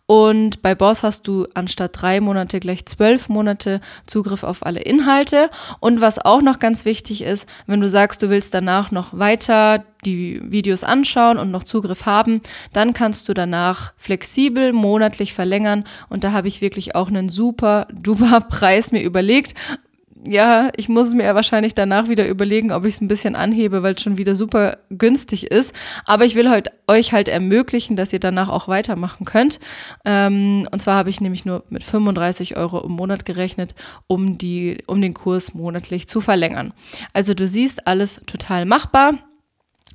Und 0.06 0.60
bei 0.60 0.74
Boss 0.74 1.02
hast 1.02 1.26
du 1.26 1.46
anstatt 1.54 1.92
drei 1.94 2.20
Monate 2.20 2.60
gleich 2.60 2.84
zwölf 2.86 3.28
Monate 3.28 3.80
Zugriff 4.06 4.42
auf 4.42 4.66
alle 4.66 4.80
Inhalte. 4.80 5.48
Und 5.80 6.00
was 6.00 6.18
auch 6.18 6.42
noch 6.42 6.58
ganz 6.58 6.84
wichtig 6.84 7.22
ist, 7.22 7.48
wenn 7.66 7.80
du 7.80 7.88
sagst, 7.88 8.22
du 8.22 8.28
willst 8.28 8.52
danach 8.52 8.90
noch 8.90 9.16
weiter 9.16 9.84
die 10.04 10.40
Videos 10.42 10.82
anschauen 10.82 11.38
und 11.38 11.52
noch 11.52 11.62
Zugriff 11.62 12.06
haben, 12.06 12.42
dann 12.72 12.92
kannst 12.92 13.28
du 13.28 13.34
danach 13.34 13.92
flexibel 13.96 14.72
monatlich 14.72 15.32
verlängern. 15.32 15.84
Und 16.08 16.24
da 16.24 16.32
habe 16.32 16.48
ich 16.48 16.60
wirklich 16.60 16.94
auch 16.94 17.08
einen 17.08 17.28
super 17.28 17.86
duper 17.92 18.40
Preis 18.40 18.90
mir 18.92 19.02
überlegt 19.02 19.54
ja, 20.24 20.70
ich 20.76 20.88
muss 20.88 21.14
mir 21.14 21.34
wahrscheinlich 21.34 21.74
danach 21.74 22.08
wieder 22.08 22.28
überlegen, 22.28 22.70
ob 22.70 22.84
ich 22.84 22.94
es 22.94 23.00
ein 23.00 23.08
bisschen 23.08 23.34
anhebe, 23.34 23.82
weil 23.82 23.94
es 23.94 24.02
schon 24.02 24.18
wieder 24.18 24.34
super 24.34 24.78
günstig 24.90 25.50
ist. 25.50 25.74
Aber 26.06 26.24
ich 26.24 26.34
will 26.34 26.50
heute 26.50 26.70
euch 26.86 27.12
halt 27.12 27.28
ermöglichen, 27.28 27.96
dass 27.96 28.12
ihr 28.12 28.20
danach 28.20 28.48
auch 28.48 28.68
weitermachen 28.68 29.24
könnt. 29.24 29.58
Ähm, 30.04 30.68
und 30.70 30.80
zwar 30.80 30.96
habe 30.96 31.10
ich 31.10 31.20
nämlich 31.20 31.44
nur 31.44 31.64
mit 31.70 31.82
35 31.82 32.56
Euro 32.56 32.80
im 32.84 32.92
Monat 32.92 33.24
gerechnet, 33.24 33.74
um 34.06 34.38
die, 34.38 34.78
um 34.86 35.00
den 35.00 35.14
Kurs 35.14 35.54
monatlich 35.54 36.06
zu 36.06 36.20
verlängern. 36.20 36.72
Also 37.12 37.34
du 37.34 37.48
siehst 37.48 37.86
alles 37.86 38.22
total 38.26 38.64
machbar. 38.64 39.14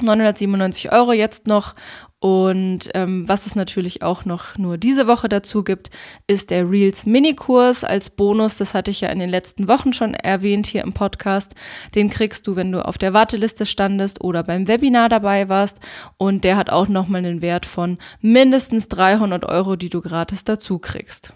997 0.02 0.92
Euro 0.92 1.14
jetzt 1.14 1.48
noch 1.48 1.76
und 2.20 2.90
ähm, 2.96 3.30
was 3.30 3.46
es 3.46 3.54
natürlich 3.54 4.02
auch 4.02 4.26
noch 4.26 4.58
nur 4.58 4.80
diese 4.80 5.06
Woche 5.06 5.30
dazu 5.30 5.64
gibt, 5.64 5.92
ist 6.26 6.50
der 6.50 6.68
Reels 6.68 7.06
Minikurs 7.06 7.84
als 7.84 8.10
Bonus. 8.10 8.58
Das 8.58 8.74
hatte 8.74 8.90
ich 8.90 9.02
ja 9.02 9.10
in 9.10 9.20
den 9.20 9.30
letzten 9.30 9.68
Wochen 9.68 9.94
schon 9.94 10.16
erwähnt 10.16 10.66
hier 10.66 10.82
im 10.84 10.94
Podcast. 10.94 11.54
Den 11.94 12.10
kriegst 12.10 12.48
du, 12.48 12.56
wenn 12.56 12.72
du 12.72 12.84
auf 12.84 12.98
der 12.98 13.14
Warteliste 13.14 13.68
standest 13.68 14.22
oder 14.22 14.42
beim 14.42 14.68
Webinar 14.68 15.10
dabei 15.10 15.48
warst. 15.48 15.78
Und 16.18 16.44
der 16.44 16.58
hat 16.58 16.72
auch 16.72 16.88
nochmal 16.88 17.24
einen 17.24 17.44
Wert 17.44 17.68
von 17.68 18.00
mindestens 18.20 18.88
300 18.88 19.46
Euro, 19.46 19.76
die 19.76 19.90
du 19.90 20.02
gratis 20.02 20.44
dazu 20.44 20.80
kriegst. 20.80 21.34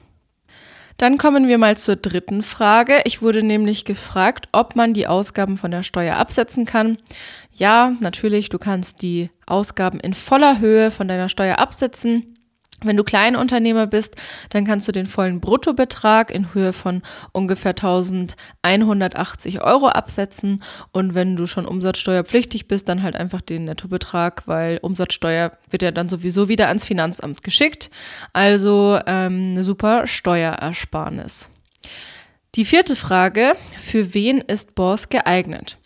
Dann 0.97 1.17
kommen 1.17 1.47
wir 1.47 1.57
mal 1.57 1.77
zur 1.77 1.95
dritten 1.95 2.43
Frage. 2.43 3.01
Ich 3.05 3.21
wurde 3.21 3.43
nämlich 3.43 3.85
gefragt, 3.85 4.49
ob 4.51 4.75
man 4.75 4.93
die 4.93 5.07
Ausgaben 5.07 5.57
von 5.57 5.71
der 5.71 5.83
Steuer 5.83 6.17
absetzen 6.17 6.65
kann. 6.65 6.97
Ja, 7.53 7.93
natürlich, 7.99 8.49
du 8.49 8.59
kannst 8.59 9.01
die 9.01 9.29
Ausgaben 9.45 9.99
in 9.99 10.13
voller 10.13 10.59
Höhe 10.59 10.91
von 10.91 11.07
deiner 11.07 11.29
Steuer 11.29 11.59
absetzen. 11.59 12.37
Wenn 12.83 12.97
du 12.97 13.03
Kleinunternehmer 13.03 13.85
bist, 13.85 14.15
dann 14.49 14.65
kannst 14.65 14.87
du 14.87 14.91
den 14.91 15.05
vollen 15.05 15.39
Bruttobetrag 15.39 16.31
in 16.31 16.53
Höhe 16.53 16.73
von 16.73 17.03
ungefähr 17.31 17.71
1180 17.71 19.61
Euro 19.61 19.89
absetzen. 19.89 20.63
Und 20.91 21.13
wenn 21.13 21.35
du 21.35 21.45
schon 21.45 21.67
umsatzsteuerpflichtig 21.67 22.67
bist, 22.67 22.89
dann 22.89 23.03
halt 23.03 23.15
einfach 23.15 23.41
den 23.41 23.65
Nettobetrag, 23.65 24.47
weil 24.47 24.79
Umsatzsteuer 24.81 25.51
wird 25.69 25.83
ja 25.83 25.91
dann 25.91 26.09
sowieso 26.09 26.49
wieder 26.49 26.69
ans 26.69 26.85
Finanzamt 26.85 27.43
geschickt. 27.43 27.91
Also 28.33 28.99
ähm, 29.05 29.51
eine 29.51 29.63
super 29.63 30.07
Steuerersparnis. 30.07 31.49
Die 32.55 32.65
vierte 32.65 32.95
Frage, 32.95 33.55
für 33.77 34.13
wen 34.13 34.39
ist 34.39 34.75
Boss 34.75 35.07
geeignet? 35.09 35.77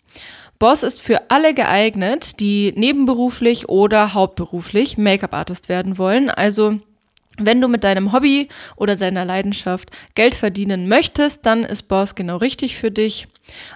Boss 0.58 0.82
ist 0.82 1.02
für 1.02 1.30
alle 1.30 1.54
geeignet, 1.54 2.40
die 2.40 2.72
nebenberuflich 2.76 3.68
oder 3.68 4.14
hauptberuflich 4.14 4.96
Make-up-Artist 4.96 5.68
werden 5.68 5.98
wollen. 5.98 6.30
Also 6.30 6.78
wenn 7.38 7.60
du 7.60 7.68
mit 7.68 7.84
deinem 7.84 8.12
Hobby 8.12 8.48
oder 8.76 8.96
deiner 8.96 9.24
Leidenschaft 9.24 9.90
Geld 10.14 10.34
verdienen 10.34 10.88
möchtest, 10.88 11.44
dann 11.44 11.64
ist 11.64 11.82
Boss 11.82 12.14
genau 12.14 12.38
richtig 12.38 12.76
für 12.76 12.90
dich. 12.90 13.28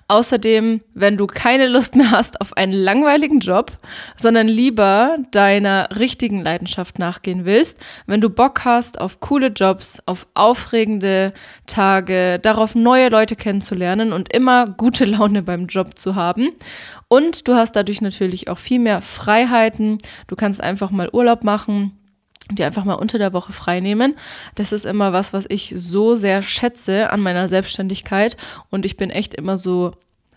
Außerdem, 0.09 0.81
wenn 0.95 1.17
du 1.17 1.27
keine 1.27 1.69
Lust 1.69 1.95
mehr 1.95 2.11
hast 2.11 2.41
auf 2.41 2.57
einen 2.57 2.73
langweiligen 2.73 3.41
Job, 3.41 3.79
sondern 4.17 4.49
lieber 4.49 5.19
deiner 5.31 5.89
richtigen 5.97 6.43
Leidenschaft 6.43 6.99
nachgehen 6.99 7.45
willst, 7.45 7.79
wenn 8.07 8.21
du 8.21 8.31
Bock 8.31 8.65
hast 8.65 9.01
auf 9.01 9.21
coole 9.21 9.49
Jobs, 9.49 10.03
auf 10.07 10.27
aufregende 10.35 11.33
Tage, 11.67 12.39
darauf 12.41 12.75
neue 12.75 13.09
Leute 13.09 13.37
kennenzulernen 13.37 14.13
und 14.13 14.33
immer 14.33 14.67
gute 14.67 15.05
Laune 15.05 15.43
beim 15.43 15.67
Job 15.67 15.99
zu 15.99 16.17
haben. 16.17 16.49
Und 17.09 17.47
du 17.49 17.55
hast 17.55 17.77
dadurch 17.77 18.01
natürlich 18.01 18.49
auch 18.49 18.59
viel 18.59 18.79
mehr 18.79 19.03
Freiheiten. 19.03 19.99
Du 20.27 20.37
kannst 20.37 20.61
einfach 20.61 20.91
mal 20.91 21.09
Urlaub 21.13 21.45
machen 21.45 22.00
die 22.57 22.65
einfach 22.65 22.85
mal 22.85 22.95
unter 22.95 23.19
der 23.19 23.33
Woche 23.33 23.53
frei 23.53 23.81
nehmen. 23.81 24.17
Das 24.55 24.73
ist 24.73 24.85
immer 24.85 25.13
was, 25.13 25.33
was 25.33 25.45
ich 25.49 25.75
so 25.77 26.17
sehr 26.17 26.43
schätze 26.43 27.11
an 27.11 27.21
meiner 27.21 27.49
Selbstständigkeit 27.49 28.37
und 28.71 28.85
ich 28.85 28.97
bin 28.97 29.11
echt 29.11 29.35
immer 29.35 29.59
so 29.59 29.93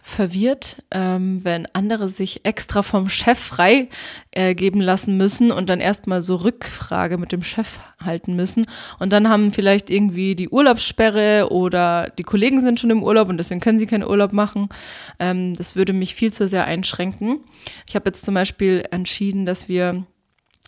verwirrt, 0.06 0.84
ähm, 0.92 1.40
wenn 1.44 1.66
andere 1.74 2.10
sich 2.10 2.46
extra 2.46 2.84
vom 2.84 3.08
Chef 3.08 3.40
frei 3.40 3.88
äh, 4.32 4.54
lassen 4.54 5.16
müssen 5.16 5.50
und 5.50 5.70
dann 5.70 5.80
erstmal 5.80 6.22
so 6.22 6.36
Rückfrage 6.36 7.18
mit 7.18 7.32
dem 7.32 7.42
Chef 7.42 7.80
halten 8.04 8.36
müssen. 8.36 8.66
Und 9.00 9.14
dann 9.14 9.30
haben 9.30 9.54
vielleicht 9.54 9.90
irgendwie 9.90 10.36
die 10.36 10.50
Urlaubssperre 10.50 11.48
oder 11.52 12.12
die 12.18 12.24
Kollegen 12.24 12.60
sind 12.60 12.82
schon 12.82 12.90
im 12.90 13.02
Urlaub 13.02 13.30
und 13.30 13.38
deswegen 13.38 13.62
können 13.62 13.80
sie 13.80 13.88
keinen 13.88 14.04
Urlaub 14.04 14.34
machen. 14.34 14.68
Ähm, 15.20 15.54
das 15.56 15.78
würde 15.78 15.94
mich 15.94 16.16
viel 16.16 16.34
zu 16.34 16.50
sehr 16.50 16.66
einschränken. 16.66 17.40
Ich 17.88 17.96
habe 17.96 18.10
jetzt 18.10 18.26
zum 18.26 18.34
Beispiel 18.34 18.84
entschieden, 18.92 19.46
dass 19.46 19.70
wir 19.70 20.06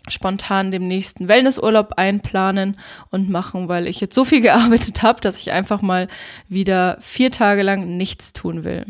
spontan 0.08 0.72
dem 0.72 0.88
nächsten 0.88 1.28
Wellnessurlaub 1.28 1.94
einplanen 1.98 2.78
und 3.10 3.30
machen, 3.30 3.68
weil 3.68 3.88
ich 3.88 4.00
jetzt 4.00 4.16
so 4.16 4.26
viel 4.26 4.42
gearbeitet 4.42 5.02
habe, 5.02 5.22
dass 5.22 5.40
ich 5.40 5.52
einfach 5.52 5.82
mal 5.82 6.08
wieder 6.48 6.98
vier 7.02 7.32
Tage 7.32 7.64
lang 7.64 7.98
nichts 7.98 8.34
tun 8.34 8.64
will. 8.64 8.86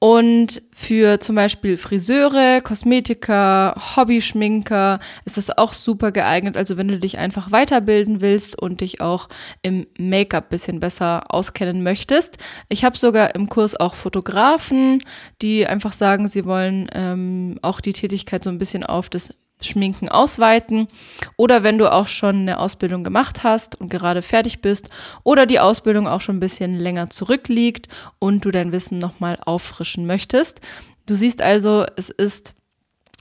Und 0.00 0.62
für 0.72 1.18
zum 1.18 1.34
Beispiel 1.34 1.76
Friseure, 1.76 2.60
Kosmetiker, 2.60 3.74
Hobbyschminker 3.96 5.00
ist 5.24 5.36
das 5.36 5.58
auch 5.58 5.72
super 5.72 6.12
geeignet. 6.12 6.56
Also 6.56 6.76
wenn 6.76 6.86
du 6.86 7.00
dich 7.00 7.18
einfach 7.18 7.50
weiterbilden 7.50 8.20
willst 8.20 8.56
und 8.56 8.80
dich 8.80 9.00
auch 9.00 9.28
im 9.62 9.88
Make-up 9.98 10.50
bisschen 10.50 10.78
besser 10.78 11.34
auskennen 11.34 11.82
möchtest. 11.82 12.38
Ich 12.68 12.84
habe 12.84 12.96
sogar 12.96 13.34
im 13.34 13.48
Kurs 13.48 13.74
auch 13.74 13.96
Fotografen, 13.96 15.02
die 15.42 15.66
einfach 15.66 15.92
sagen, 15.92 16.28
sie 16.28 16.44
wollen 16.44 16.88
ähm, 16.94 17.58
auch 17.62 17.80
die 17.80 17.92
Tätigkeit 17.92 18.44
so 18.44 18.50
ein 18.50 18.58
bisschen 18.58 18.84
auf 18.84 19.08
das 19.08 19.34
Schminken 19.60 20.08
ausweiten 20.08 20.88
oder 21.36 21.62
wenn 21.62 21.78
du 21.78 21.90
auch 21.92 22.06
schon 22.06 22.36
eine 22.36 22.58
Ausbildung 22.58 23.04
gemacht 23.04 23.42
hast 23.42 23.80
und 23.80 23.88
gerade 23.88 24.22
fertig 24.22 24.60
bist 24.60 24.88
oder 25.24 25.46
die 25.46 25.60
Ausbildung 25.60 26.06
auch 26.06 26.20
schon 26.20 26.36
ein 26.36 26.40
bisschen 26.40 26.74
länger 26.74 27.10
zurückliegt 27.10 27.88
und 28.18 28.44
du 28.44 28.50
dein 28.50 28.72
Wissen 28.72 28.98
nochmal 28.98 29.38
auffrischen 29.44 30.06
möchtest. 30.06 30.60
Du 31.06 31.14
siehst 31.14 31.40
also, 31.40 31.86
es 31.96 32.10
ist 32.10 32.54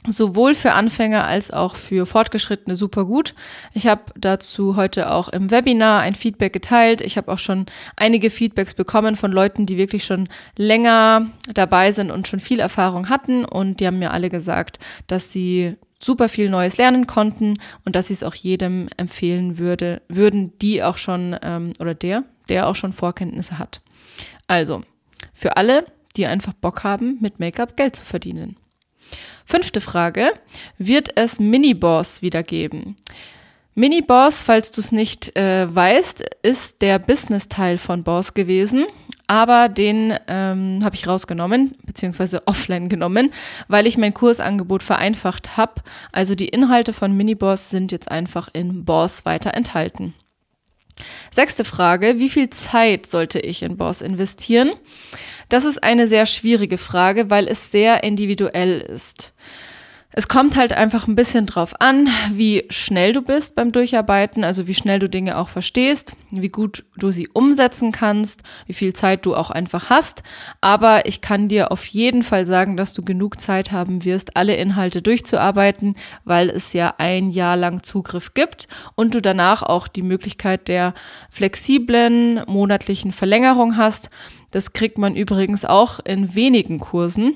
sowohl 0.06 0.56
für 0.56 0.74
Anfänger 0.74 1.26
als 1.26 1.52
auch 1.52 1.76
für 1.76 2.06
Fortgeschrittene 2.06 2.76
super 2.76 3.06
gut. 3.06 3.34
Ich 3.74 3.88
habe 3.88 4.04
dazu 4.16 4.76
heute 4.76 5.12
auch 5.12 5.28
im 5.30 5.52
Webinar 5.52 6.02
ein 6.02 6.16
Feedback 6.16 6.54
geteilt. 6.54 7.02
Ich 7.02 7.18
habe 7.18 7.32
auch 7.32 7.40
schon 7.40 7.66
einige 7.96 8.30
Feedbacks 8.30 8.74
bekommen 8.74 9.16
von 9.16 9.32
Leuten, 9.32 9.66
die 9.66 9.78
wirklich 9.78 10.06
schon 10.06 10.30
länger 10.58 11.28
dabei 11.54 11.92
sind 11.92 12.12
und 12.12 12.28
schon 12.28 12.40
viel 12.40 12.60
Erfahrung 12.60 13.10
hatten 13.10 13.44
und 13.44 13.80
die 13.80 13.88
haben 13.88 14.00
mir 14.00 14.12
alle 14.12 14.30
gesagt, 14.30 14.80
dass 15.08 15.32
sie 15.32 15.76
super 16.00 16.30
viel 16.30 16.50
Neues 16.50 16.78
lernen 16.78 17.08
konnten 17.08 17.60
und 17.86 17.96
dass 17.96 18.08
sie 18.08 18.14
es 18.14 18.24
auch 18.24 18.36
jedem 18.36 18.88
empfehlen 18.98 19.58
würde, 19.58 20.02
würden, 20.08 20.58
die 20.60 20.84
auch 20.84 20.98
schon 20.98 21.36
ähm, 21.42 21.74
oder 21.80 21.94
der, 21.94 22.24
der 22.50 22.68
auch 22.68 22.76
schon 22.76 22.94
Vorkenntnisse 22.94 23.58
hat. 23.58 23.82
Also, 24.48 24.84
für 25.34 25.58
alle, 25.58 25.86
die 26.16 26.26
einfach 26.26 26.54
Bock 26.54 26.84
haben, 26.84 27.18
mit 27.22 27.40
Make-up 27.40 27.78
Geld 27.78 27.96
zu 27.96 28.06
verdienen. 28.06 28.58
Fünfte 29.46 29.82
Frage. 29.82 30.32
Wird 30.78 31.16
es 31.16 31.40
Mini-Boss 31.40 32.22
wieder 32.22 32.44
geben? 32.44 32.98
Mini-Boss, 33.76 34.42
falls 34.42 34.72
du 34.72 34.82
es 34.82 34.92
nicht 34.92 35.38
äh, 35.38 35.74
weißt, 35.74 36.24
ist 36.42 36.82
der 36.82 37.00
Business-Teil 37.00 37.78
von 37.78 38.04
Boss 38.04 38.34
gewesen 38.34 38.86
aber 39.28 39.70
den 39.70 40.18
ähm, 40.28 40.80
habe 40.84 40.96
ich 40.96 41.08
rausgenommen, 41.08 41.76
beziehungsweise 41.84 42.44
offline 42.48 42.90
genommen, 42.90 43.32
weil 43.68 43.86
ich 43.86 43.98
mein 43.98 44.14
Kursangebot 44.14 44.84
vereinfacht 44.84 45.58
habe. 45.58 45.82
Also 46.12 46.34
die 46.36 46.48
Inhalte 46.48 46.94
von 46.94 47.16
Miniboss 47.16 47.70
sind 47.70 47.92
jetzt 47.92 48.10
einfach 48.10 48.50
in 48.54 48.86
Boss 48.86 49.26
weiter 49.26 49.54
enthalten. 49.54 50.14
Sechste 51.30 51.64
Frage, 51.64 52.20
wie 52.20 52.30
viel 52.30 52.50
Zeit 52.50 53.06
sollte 53.06 53.40
ich 53.40 53.62
in 53.62 53.78
Boss 53.78 54.02
investieren? 54.02 54.72
Das 55.50 55.64
ist 55.64 55.84
eine 55.84 56.08
sehr 56.08 56.26
schwierige 56.26 56.78
Frage, 56.78 57.30
weil 57.30 57.48
es 57.48 57.72
sehr 57.72 58.04
individuell 58.04 58.82
ist. 58.82 59.34
Es 60.18 60.28
kommt 60.28 60.56
halt 60.56 60.74
einfach 60.74 61.08
ein 61.08 61.16
bisschen 61.16 61.46
drauf 61.46 61.80
an, 61.80 62.10
wie 62.34 62.66
schnell 62.72 63.14
du 63.14 63.22
bist 63.22 63.54
beim 63.54 63.72
Durcharbeiten, 63.72 64.44
also 64.44 64.66
wie 64.66 64.74
schnell 64.74 64.98
du 64.98 65.08
Dinge 65.08 65.38
auch 65.38 65.48
verstehst, 65.48 66.16
wie 66.32 66.50
gut 66.50 66.86
du 66.98 67.12
sie 67.12 67.28
umsetzen 67.28 67.92
kannst, 67.92 68.42
wie 68.66 68.74
viel 68.74 68.94
Zeit 68.94 69.28
du 69.28 69.36
auch 69.36 69.52
einfach 69.52 69.92
hast. 69.92 70.24
Aber 70.60 71.06
ich 71.06 71.22
kann 71.22 71.50
dir 71.50 71.72
auf 71.72 71.86
jeden 71.86 72.24
Fall 72.24 72.48
sagen, 72.48 72.78
dass 72.78 72.96
du 72.96 73.04
genug 73.04 73.40
Zeit 73.40 73.72
haben 73.72 74.06
wirst, 74.06 74.36
alle 74.36 74.56
Inhalte 74.56 75.04
durchzuarbeiten, 75.04 75.96
weil 76.26 76.50
es 76.50 76.74
ja 76.74 76.96
ein 76.98 77.30
Jahr 77.30 77.56
lang 77.56 77.84
Zugriff 77.84 78.34
gibt 78.34 78.68
und 78.96 79.14
du 79.14 79.22
danach 79.22 79.62
auch 79.62 79.88
die 79.88 80.02
Möglichkeit 80.02 80.68
der 80.68 80.96
flexiblen 81.30 82.42
monatlichen 82.48 83.12
Verlängerung 83.12 83.78
hast. 83.78 84.10
Das 84.50 84.74
kriegt 84.74 84.98
man 84.98 85.16
übrigens 85.16 85.64
auch 85.64 86.00
in 86.04 86.34
wenigen 86.34 86.80
Kursen. 86.80 87.36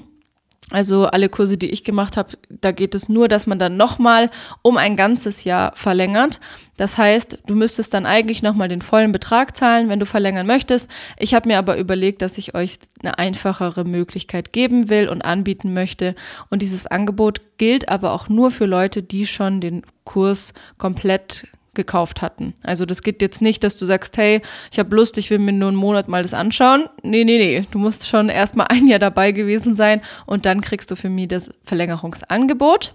Also 0.72 1.06
alle 1.06 1.28
Kurse, 1.28 1.58
die 1.58 1.70
ich 1.70 1.84
gemacht 1.84 2.16
habe, 2.16 2.38
da 2.50 2.72
geht 2.72 2.96
es 2.96 3.10
nur, 3.10 3.28
dass 3.28 3.46
man 3.46 3.60
dann 3.60 3.76
nochmal 3.76 4.30
um 4.62 4.78
ein 4.78 4.96
ganzes 4.96 5.44
Jahr 5.44 5.74
verlängert. 5.76 6.40
Das 6.78 6.98
heißt, 6.98 7.40
du 7.46 7.56
müsstest 7.56 7.94
dann 7.94 8.06
eigentlich 8.06 8.42
nochmal 8.42 8.70
den 8.70 8.82
vollen 8.82 9.12
Betrag 9.12 9.56
zahlen, 9.56 9.90
wenn 9.90 10.00
du 10.00 10.06
verlängern 10.06 10.48
möchtest. 10.48 10.90
Ich 11.18 11.34
habe 11.34 11.50
mir 11.50 11.58
aber 11.58 11.78
überlegt, 11.78 12.22
dass 12.22 12.38
ich 12.38 12.56
euch 12.56 12.80
eine 13.04 13.20
einfachere 13.20 13.84
Möglichkeit 13.84 14.54
geben 14.54 14.90
will 14.90 15.10
und 15.10 15.24
anbieten 15.24 15.74
möchte. 15.74 16.16
Und 16.50 16.62
dieses 16.62 16.88
Angebot 16.88 17.42
gilt 17.58 17.90
aber 17.90 18.14
auch 18.14 18.30
nur 18.30 18.50
für 18.50 18.66
Leute, 18.66 19.04
die 19.04 19.28
schon 19.28 19.60
den 19.60 19.84
Kurs 20.06 20.54
komplett 20.78 21.48
gekauft 21.74 22.22
hatten. 22.22 22.54
Also 22.64 22.86
das 22.86 23.02
geht 23.02 23.22
jetzt 23.22 23.42
nicht, 23.42 23.64
dass 23.64 23.78
du 23.78 23.86
sagst, 23.86 24.18
hey, 24.18 24.42
ich 24.72 24.80
habe 24.80 24.96
Lust, 24.96 25.18
ich 25.18 25.30
will 25.30 25.40
mir 25.40 25.54
nur 25.54 25.70
einen 25.70 25.78
Monat 25.78 26.08
mal 26.08 26.22
das 26.22 26.34
anschauen. 26.34 26.86
Nee, 27.02 27.24
nee, 27.24 27.38
nee. 27.38 27.66
Du 27.72 27.80
musst 27.80 28.08
schon 28.08 28.30
erstmal 28.30 28.68
ein 28.70 28.88
Jahr 28.88 29.00
dabei 29.00 29.32
gewesen 29.32 29.76
sein 29.76 30.02
und 30.26 30.46
dann 30.46 30.62
kriegst 30.62 30.92
du 30.92 30.96
für 30.96 31.10
mich 31.10 31.30
das 31.30 31.50
Verlängerungsangebot. 31.64 32.94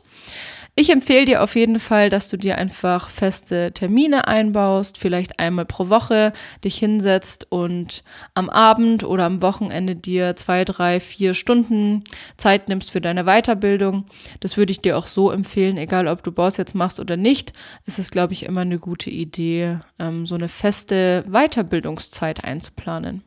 Ich 0.78 0.90
empfehle 0.90 1.24
dir 1.24 1.42
auf 1.42 1.56
jeden 1.56 1.80
Fall, 1.80 2.10
dass 2.10 2.28
du 2.28 2.36
dir 2.36 2.58
einfach 2.58 3.08
feste 3.08 3.72
Termine 3.72 4.28
einbaust, 4.28 4.98
vielleicht 4.98 5.40
einmal 5.40 5.64
pro 5.64 5.88
Woche 5.88 6.34
dich 6.64 6.76
hinsetzt 6.76 7.50
und 7.50 8.04
am 8.34 8.50
Abend 8.50 9.02
oder 9.02 9.24
am 9.24 9.40
Wochenende 9.40 9.96
dir 9.96 10.36
zwei, 10.36 10.66
drei, 10.66 11.00
vier 11.00 11.32
Stunden 11.32 12.04
Zeit 12.36 12.68
nimmst 12.68 12.90
für 12.90 13.00
deine 13.00 13.24
Weiterbildung. 13.24 14.04
Das 14.40 14.58
würde 14.58 14.70
ich 14.70 14.82
dir 14.82 14.98
auch 14.98 15.06
so 15.06 15.30
empfehlen, 15.30 15.78
egal 15.78 16.08
ob 16.08 16.22
du 16.22 16.30
Boss 16.30 16.58
jetzt 16.58 16.74
machst 16.74 17.00
oder 17.00 17.16
nicht, 17.16 17.54
ist 17.86 17.98
es, 17.98 18.10
glaube 18.10 18.34
ich, 18.34 18.42
immer 18.42 18.60
eine 18.60 18.78
gute 18.78 19.08
Idee, 19.08 19.78
ähm, 19.98 20.26
so 20.26 20.34
eine 20.34 20.50
feste 20.50 21.24
Weiterbildungszeit 21.26 22.44
einzuplanen. 22.44 23.22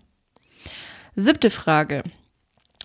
Siebte 1.16 1.50
Frage 1.50 2.04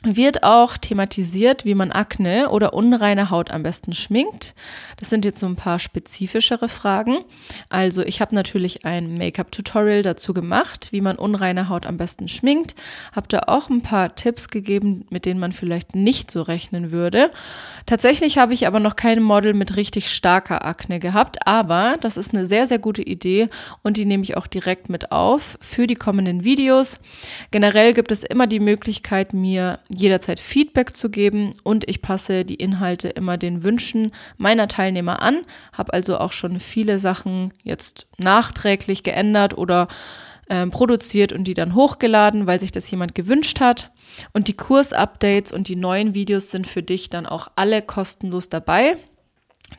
wird 0.05 0.43
auch 0.43 0.77
thematisiert, 0.77 1.65
wie 1.65 1.75
man 1.75 1.91
Akne 1.91 2.51
oder 2.51 2.75
unreine 2.75 3.31
Haut 3.31 3.51
am 3.51 3.63
besten 3.63 3.93
schminkt. 3.93 4.55
Das 4.99 5.11
sind 5.11 5.25
jetzt 5.25 5.41
so 5.41 5.47
ein 5.47 5.57
paar 5.57 5.79
spezifischere 5.79 6.69
Fragen. 6.69 7.25
Also 7.69 8.03
ich 8.03 8.21
habe 8.21 8.35
natürlich 8.35 8.85
ein 8.85 9.17
Make-up-Tutorial 9.17 10.03
dazu 10.03 10.35
gemacht, 10.35 10.89
wie 10.91 11.01
man 11.01 11.17
unreine 11.17 11.69
Haut 11.69 11.87
am 11.87 11.97
besten 11.97 12.29
schminkt. 12.29 12.75
Habe 13.13 13.29
da 13.29 13.45
auch 13.47 13.71
ein 13.71 13.83
paar 13.83 14.15
Tipps 14.15 14.49
gegeben, 14.49 15.07
mit 15.11 15.25
denen 15.25 15.41
man 15.41 15.53
vielleicht 15.53 15.95
nicht 15.95 16.31
so 16.31 16.43
rechnen 16.43 16.93
würde. 16.93 17.31
Tatsächlich 17.87 18.39
habe 18.39 18.55
ich 18.55 18.67
aber 18.67 18.81
noch 18.81 18.97
kein 18.97 19.23
Model 19.23 19.55
mit 19.55 19.77
richtig 19.77 20.11
starker 20.11 20.65
Akne 20.65 21.01
gehabt, 21.01 21.47
aber 21.47 21.97
das 22.01 22.17
ist 22.17 22.35
eine 22.35 22.47
sehr, 22.47 22.67
sehr 22.67 22.79
gute 22.79 23.03
Idee 23.03 23.49
und 23.83 23.97
die 23.97 24.05
nehme 24.05 24.23
ich 24.23 24.37
auch 24.37 24.47
direkt 24.47 24.89
mit 24.89 25.13
auf 25.13 25.59
für 25.61 25.87
die 25.87 25.95
kommenden 25.95 26.45
Videos. 26.45 27.01
Generell 27.51 27.95
gibt 27.95 28.11
es 28.11 28.23
immer 28.23 28.47
die 28.47 28.61
Möglichkeit, 28.61 29.33
mir 29.35 29.81
jederzeit 29.95 30.41
Feedback 30.41 30.97
zu 30.97 31.11
geben 31.11 31.53
und 31.63 31.89
ich 31.89 32.03
passe 32.03 32.45
die 32.45 32.57
Inhalte 32.57 33.09
immer 33.09 33.37
den 33.37 33.63
Wünschen 33.63 34.13
meiner 34.37 34.69
Teilnehmer 34.69 35.23
an, 35.23 35.41
habe 35.73 35.93
also 35.93 36.19
auch 36.19 36.33
schon 36.33 36.61
viele 36.61 36.99
Sachen 36.99 37.53
jetzt 37.63 38.07
nachträglich 38.19 39.03
geändert 39.03 39.57
oder 39.57 39.89
äh, 40.49 40.67
produziert 40.67 41.33
und 41.33 41.45
die 41.45 41.55
dann 41.55 41.75
hochgeladen, 41.75 42.47
weil 42.47 42.61
sich 42.61 42.73
das 42.73 42.91
jemand 42.91 43.15
gewünscht 43.15 43.61
hat. 43.61 43.91
Und 44.33 44.49
die 44.49 44.57
Kursupdates 44.57 45.53
und 45.53 45.69
die 45.69 45.77
neuen 45.77 46.15
Videos 46.15 46.51
sind 46.51 46.67
für 46.67 46.83
dich 46.83 47.09
dann 47.09 47.27
auch 47.27 47.49
alle 47.57 47.83
kostenlos 47.83 48.49
dabei. 48.49 48.97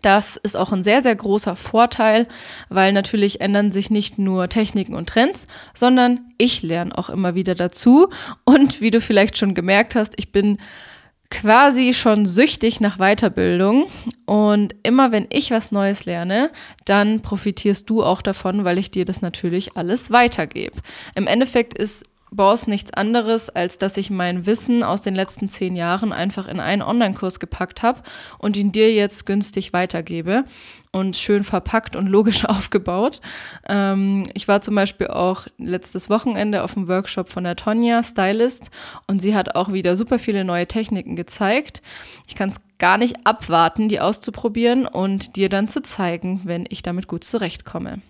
Das 0.01 0.35
ist 0.37 0.55
auch 0.55 0.71
ein 0.71 0.83
sehr, 0.83 1.01
sehr 1.01 1.15
großer 1.15 1.55
Vorteil, 1.55 2.27
weil 2.69 2.93
natürlich 2.93 3.41
ändern 3.41 3.71
sich 3.71 3.89
nicht 3.89 4.17
nur 4.17 4.47
Techniken 4.47 4.95
und 4.95 5.09
Trends, 5.09 5.47
sondern 5.73 6.21
ich 6.37 6.61
lerne 6.61 6.97
auch 6.97 7.09
immer 7.09 7.35
wieder 7.35 7.55
dazu. 7.55 8.09
Und 8.43 8.81
wie 8.81 8.91
du 8.91 9.01
vielleicht 9.01 9.37
schon 9.37 9.53
gemerkt 9.53 9.95
hast, 9.95 10.13
ich 10.17 10.31
bin 10.31 10.57
quasi 11.29 11.93
schon 11.93 12.25
süchtig 12.25 12.79
nach 12.79 12.97
Weiterbildung. 12.97 13.87
Und 14.25 14.75
immer 14.83 15.11
wenn 15.11 15.27
ich 15.29 15.51
was 15.51 15.71
Neues 15.71 16.05
lerne, 16.05 16.51
dann 16.85 17.21
profitierst 17.21 17.89
du 17.89 18.03
auch 18.03 18.21
davon, 18.21 18.63
weil 18.63 18.77
ich 18.77 18.91
dir 18.91 19.05
das 19.05 19.21
natürlich 19.21 19.75
alles 19.75 20.11
weitergebe. 20.11 20.77
Im 21.15 21.27
Endeffekt 21.27 21.77
ist 21.77 22.05
Boss 22.35 22.67
nichts 22.67 22.93
anderes, 22.93 23.49
als 23.49 23.77
dass 23.77 23.97
ich 23.97 24.09
mein 24.09 24.45
Wissen 24.45 24.83
aus 24.83 25.01
den 25.01 25.15
letzten 25.15 25.49
zehn 25.49 25.75
Jahren 25.75 26.13
einfach 26.13 26.47
in 26.47 26.59
einen 26.59 26.81
Online-Kurs 26.81 27.39
gepackt 27.39 27.83
habe 27.83 28.01
und 28.37 28.57
ihn 28.57 28.71
dir 28.71 28.93
jetzt 28.93 29.25
günstig 29.25 29.73
weitergebe 29.73 30.45
und 30.91 31.17
schön 31.17 31.43
verpackt 31.43 31.95
und 31.95 32.07
logisch 32.07 32.45
aufgebaut. 32.49 33.21
Ähm, 33.67 34.27
ich 34.33 34.47
war 34.47 34.61
zum 34.61 34.75
Beispiel 34.75 35.07
auch 35.07 35.47
letztes 35.57 36.09
Wochenende 36.09 36.63
auf 36.63 36.73
dem 36.73 36.87
Workshop 36.87 37.29
von 37.29 37.43
der 37.43 37.55
Tonja, 37.55 38.01
Stylist, 38.01 38.71
und 39.07 39.21
sie 39.21 39.35
hat 39.35 39.55
auch 39.55 39.73
wieder 39.73 39.95
super 39.95 40.19
viele 40.19 40.45
neue 40.45 40.67
Techniken 40.67 41.15
gezeigt. 41.15 41.81
Ich 42.27 42.35
kann 42.35 42.49
es 42.49 42.61
gar 42.79 42.97
nicht 42.97 43.25
abwarten, 43.25 43.89
die 43.89 43.99
auszuprobieren 43.99 44.85
und 44.85 45.35
dir 45.35 45.49
dann 45.49 45.67
zu 45.67 45.81
zeigen, 45.81 46.41
wenn 46.43 46.65
ich 46.69 46.81
damit 46.81 47.07
gut 47.07 47.23
zurechtkomme. 47.23 48.01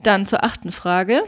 Dann 0.00 0.26
zur 0.26 0.44
achten 0.44 0.72
Frage. 0.72 1.22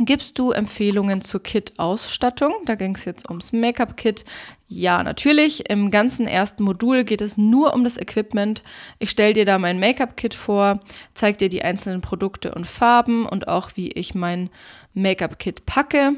Gibst 0.00 0.38
du 0.38 0.52
Empfehlungen 0.52 1.22
zur 1.22 1.42
Kit-Ausstattung? 1.42 2.54
Da 2.66 2.76
ging 2.76 2.94
es 2.94 3.04
jetzt 3.04 3.28
ums 3.28 3.50
Make-up-Kit. 3.50 4.24
Ja, 4.68 5.02
natürlich. 5.02 5.68
Im 5.68 5.90
ganzen 5.90 6.28
ersten 6.28 6.62
Modul 6.62 7.02
geht 7.02 7.20
es 7.20 7.36
nur 7.36 7.74
um 7.74 7.82
das 7.82 7.96
Equipment. 7.96 8.62
Ich 9.00 9.10
stelle 9.10 9.32
dir 9.32 9.44
da 9.44 9.58
mein 9.58 9.80
Make-up-Kit 9.80 10.34
vor, 10.34 10.78
zeige 11.14 11.38
dir 11.38 11.48
die 11.48 11.62
einzelnen 11.62 12.00
Produkte 12.00 12.54
und 12.54 12.64
Farben 12.64 13.26
und 13.26 13.48
auch, 13.48 13.70
wie 13.74 13.90
ich 13.90 14.14
mein 14.14 14.50
Make-up-Kit 14.94 15.66
packe. 15.66 16.12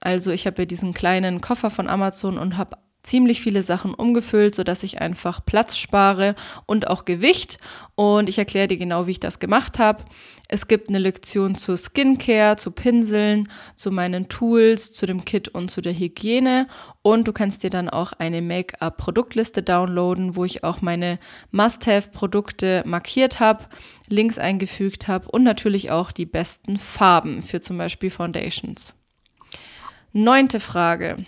Also 0.00 0.30
ich 0.30 0.46
habe 0.46 0.62
ja 0.62 0.66
diesen 0.66 0.92
kleinen 0.92 1.40
Koffer 1.40 1.70
von 1.70 1.88
Amazon 1.88 2.36
und 2.36 2.58
habe 2.58 2.76
ziemlich 3.02 3.40
viele 3.40 3.62
Sachen 3.62 3.94
umgefüllt, 3.94 4.54
sodass 4.54 4.82
ich 4.82 5.00
einfach 5.00 5.44
Platz 5.44 5.76
spare 5.76 6.34
und 6.66 6.88
auch 6.88 7.04
Gewicht. 7.04 7.58
Und 7.94 8.28
ich 8.28 8.38
erkläre 8.38 8.68
dir 8.68 8.78
genau, 8.78 9.06
wie 9.06 9.12
ich 9.12 9.20
das 9.20 9.40
gemacht 9.40 9.78
habe. 9.78 10.04
Es 10.48 10.68
gibt 10.68 10.88
eine 10.88 10.98
Lektion 10.98 11.54
zu 11.54 11.76
Skincare, 11.76 12.56
zu 12.56 12.70
Pinseln, 12.70 13.48
zu 13.74 13.90
meinen 13.90 14.28
Tools, 14.28 14.92
zu 14.92 15.06
dem 15.06 15.24
Kit 15.24 15.48
und 15.48 15.70
zu 15.70 15.80
der 15.80 15.94
Hygiene. 15.94 16.68
Und 17.00 17.26
du 17.26 17.32
kannst 17.32 17.62
dir 17.62 17.70
dann 17.70 17.88
auch 17.88 18.12
eine 18.12 18.42
Make-up-Produktliste 18.42 19.62
downloaden, 19.62 20.36
wo 20.36 20.44
ich 20.44 20.62
auch 20.62 20.82
meine 20.82 21.18
Must-Have-Produkte 21.50 22.82
markiert 22.86 23.40
habe, 23.40 23.64
Links 24.08 24.38
eingefügt 24.38 25.08
habe 25.08 25.28
und 25.28 25.42
natürlich 25.42 25.90
auch 25.90 26.12
die 26.12 26.26
besten 26.26 26.76
Farben 26.76 27.42
für 27.42 27.60
zum 27.60 27.78
Beispiel 27.78 28.10
Foundations. 28.10 28.94
Neunte 30.12 30.60
Frage. 30.60 31.24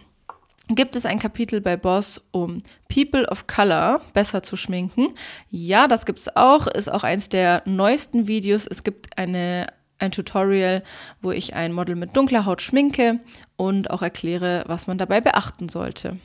Gibt 0.69 0.97
es 0.97 1.05
ein 1.05 1.19
Kapitel 1.19 1.61
bei 1.61 1.77
Boss, 1.77 2.23
um 2.31 2.63
People 2.89 3.29
of 3.29 3.47
Color 3.47 4.01
besser 4.15 4.43
zu 4.43 4.57
schminken? 4.57 5.09
Ja, 5.51 5.87
das 5.89 6.07
gibt 6.07 6.21
es 6.21 6.35
auch. 6.37 6.67
Ist 6.67 6.91
auch 6.91 7.05
eins 7.05 7.29
der 7.29 7.63
neuesten 7.67 8.27
Videos. 8.29 8.67
Es 8.67 8.83
gibt 8.83 9.19
eine, 9.19 9.67
ein 9.99 10.11
Tutorial, 10.11 10.83
wo 11.21 11.33
ich 11.33 11.55
ein 11.55 11.73
Model 11.73 11.97
mit 11.97 12.17
dunkler 12.17 12.47
Haut 12.47 12.63
schminke 12.63 13.21
und 13.57 13.91
auch 13.91 14.01
erkläre, 14.01 14.65
was 14.67 14.87
man 14.87 14.97
dabei 14.97 15.21
beachten 15.21 15.69
sollte. 15.69 16.17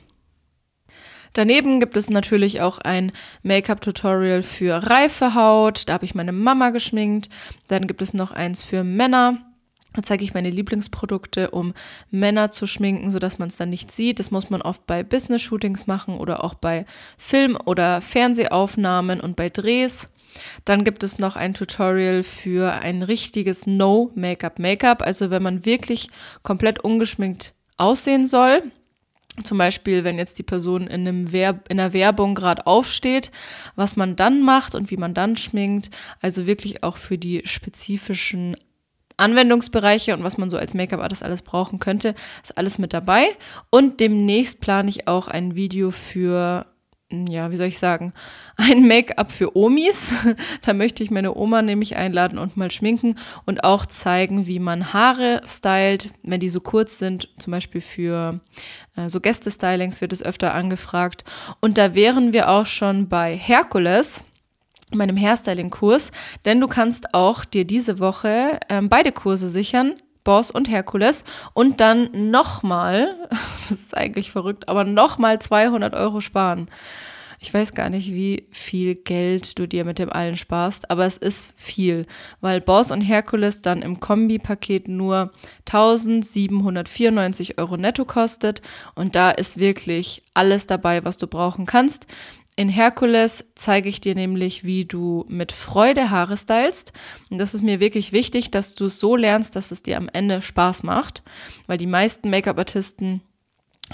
Daneben 1.34 1.78
gibt 1.78 1.96
es 1.98 2.08
natürlich 2.08 2.62
auch 2.62 2.78
ein 2.78 3.12
Make-up-Tutorial 3.42 4.42
für 4.42 4.88
reife 4.88 5.34
Haut. 5.34 5.88
Da 5.88 5.92
habe 5.92 6.06
ich 6.06 6.14
meine 6.14 6.32
Mama 6.32 6.70
geschminkt. 6.70 7.28
Dann 7.68 7.86
gibt 7.86 8.00
es 8.00 8.14
noch 8.14 8.32
eins 8.32 8.64
für 8.64 8.84
Männer. 8.84 9.49
Da 9.94 10.02
zeige 10.02 10.22
ich 10.22 10.34
meine 10.34 10.50
Lieblingsprodukte, 10.50 11.50
um 11.50 11.74
Männer 12.10 12.50
zu 12.50 12.66
schminken, 12.66 13.10
sodass 13.10 13.38
man 13.38 13.48
es 13.48 13.56
dann 13.56 13.70
nicht 13.70 13.90
sieht. 13.90 14.18
Das 14.18 14.30
muss 14.30 14.50
man 14.50 14.62
oft 14.62 14.86
bei 14.86 15.02
Business-Shootings 15.02 15.86
machen 15.86 16.16
oder 16.18 16.44
auch 16.44 16.54
bei 16.54 16.86
Film- 17.18 17.58
oder 17.64 18.00
Fernsehaufnahmen 18.00 19.20
und 19.20 19.36
bei 19.36 19.48
Drehs. 19.48 20.08
Dann 20.64 20.84
gibt 20.84 21.02
es 21.02 21.18
noch 21.18 21.34
ein 21.34 21.54
Tutorial 21.54 22.22
für 22.22 22.72
ein 22.72 23.02
richtiges 23.02 23.66
No-Make-up-Make-up, 23.66 25.02
also 25.02 25.30
wenn 25.30 25.42
man 25.42 25.64
wirklich 25.64 26.08
komplett 26.42 26.78
ungeschminkt 26.80 27.52
aussehen 27.76 28.28
soll. 28.28 28.62
Zum 29.44 29.58
Beispiel, 29.58 30.04
wenn 30.04 30.18
jetzt 30.18 30.38
die 30.38 30.42
Person 30.42 30.86
in, 30.86 31.06
einem 31.06 31.32
Werb 31.32 31.68
in 31.68 31.80
einer 31.80 31.92
Werbung 31.92 32.34
gerade 32.34 32.66
aufsteht, 32.66 33.30
was 33.74 33.96
man 33.96 34.16
dann 34.16 34.42
macht 34.42 34.74
und 34.74 34.90
wie 34.90 34.96
man 34.96 35.14
dann 35.14 35.36
schminkt. 35.36 35.90
Also 36.20 36.46
wirklich 36.46 36.82
auch 36.82 36.96
für 36.96 37.16
die 37.16 37.42
spezifischen 37.44 38.56
Anwendungsbereiche 39.20 40.14
und 40.14 40.24
was 40.24 40.38
man 40.38 40.50
so 40.50 40.56
als 40.56 40.74
Make-up-Artist 40.74 41.22
alles 41.22 41.42
brauchen 41.42 41.78
könnte, 41.78 42.14
ist 42.42 42.56
alles 42.56 42.78
mit 42.78 42.92
dabei. 42.92 43.28
Und 43.70 44.00
demnächst 44.00 44.60
plane 44.60 44.90
ich 44.90 45.06
auch 45.08 45.28
ein 45.28 45.54
Video 45.54 45.90
für 45.90 46.66
ja, 47.28 47.50
wie 47.50 47.56
soll 47.56 47.66
ich 47.66 47.78
sagen, 47.78 48.12
ein 48.56 48.86
Make-up 48.86 49.32
für 49.32 49.56
Omis. 49.56 50.12
da 50.62 50.72
möchte 50.72 51.02
ich 51.02 51.10
meine 51.10 51.34
Oma 51.34 51.62
nämlich 51.62 51.96
einladen 51.96 52.38
und 52.38 52.56
mal 52.56 52.70
schminken 52.70 53.16
und 53.46 53.64
auch 53.64 53.86
zeigen, 53.86 54.46
wie 54.46 54.58
man 54.58 54.92
Haare 54.92 55.42
stylt, 55.44 56.10
wenn 56.22 56.40
die 56.40 56.48
so 56.48 56.60
kurz 56.60 56.98
sind. 56.98 57.28
Zum 57.38 57.50
Beispiel 57.50 57.80
für 57.80 58.40
äh, 58.96 59.08
so 59.08 59.20
Gäste-Stylings 59.20 60.00
wird 60.00 60.12
es 60.12 60.22
öfter 60.22 60.54
angefragt. 60.54 61.24
Und 61.60 61.78
da 61.78 61.94
wären 61.94 62.32
wir 62.32 62.48
auch 62.48 62.66
schon 62.66 63.08
bei 63.08 63.36
Herkules 63.36 64.22
meinem 64.98 65.16
Hairstyling-Kurs, 65.16 66.10
denn 66.44 66.60
du 66.60 66.66
kannst 66.66 67.14
auch 67.14 67.44
dir 67.44 67.64
diese 67.64 67.98
Woche 67.98 68.60
ähm, 68.68 68.88
beide 68.88 69.12
Kurse 69.12 69.48
sichern, 69.48 69.94
Boss 70.24 70.50
und 70.50 70.68
Herkules 70.68 71.24
und 71.54 71.80
dann 71.80 72.10
nochmal, 72.30 73.16
das 73.68 73.70
ist 73.70 73.96
eigentlich 73.96 74.30
verrückt, 74.30 74.68
aber 74.68 74.84
nochmal 74.84 75.40
200 75.40 75.94
Euro 75.94 76.20
sparen. 76.20 76.68
Ich 77.42 77.54
weiß 77.54 77.72
gar 77.72 77.88
nicht, 77.88 78.12
wie 78.12 78.46
viel 78.50 78.94
Geld 78.94 79.58
du 79.58 79.66
dir 79.66 79.86
mit 79.86 79.98
dem 79.98 80.12
allen 80.12 80.36
sparst, 80.36 80.90
aber 80.90 81.06
es 81.06 81.16
ist 81.16 81.54
viel, 81.56 82.04
weil 82.42 82.60
Boss 82.60 82.90
und 82.90 83.00
Herkules 83.00 83.62
dann 83.62 83.80
im 83.80 83.98
Kombi-Paket 83.98 84.88
nur 84.88 85.32
1794 85.60 87.56
Euro 87.56 87.78
netto 87.78 88.04
kostet 88.04 88.60
und 88.94 89.16
da 89.16 89.30
ist 89.30 89.56
wirklich 89.56 90.22
alles 90.34 90.66
dabei, 90.66 91.02
was 91.02 91.16
du 91.16 91.26
brauchen 91.26 91.64
kannst. 91.64 92.06
In 92.60 92.68
Herkules 92.68 93.46
zeige 93.54 93.88
ich 93.88 94.02
dir 94.02 94.14
nämlich, 94.14 94.64
wie 94.64 94.84
du 94.84 95.24
mit 95.28 95.50
Freude 95.50 96.10
Haare 96.10 96.36
stylst. 96.36 96.92
Und 97.30 97.38
das 97.38 97.54
ist 97.54 97.62
mir 97.62 97.80
wirklich 97.80 98.12
wichtig, 98.12 98.50
dass 98.50 98.74
du 98.74 98.84
es 98.84 98.98
so 98.98 99.16
lernst, 99.16 99.56
dass 99.56 99.70
es 99.70 99.82
dir 99.82 99.96
am 99.96 100.10
Ende 100.12 100.42
Spaß 100.42 100.82
macht. 100.82 101.22
Weil 101.66 101.78
die 101.78 101.86
meisten 101.86 102.28
Make-up-Artisten 102.28 103.22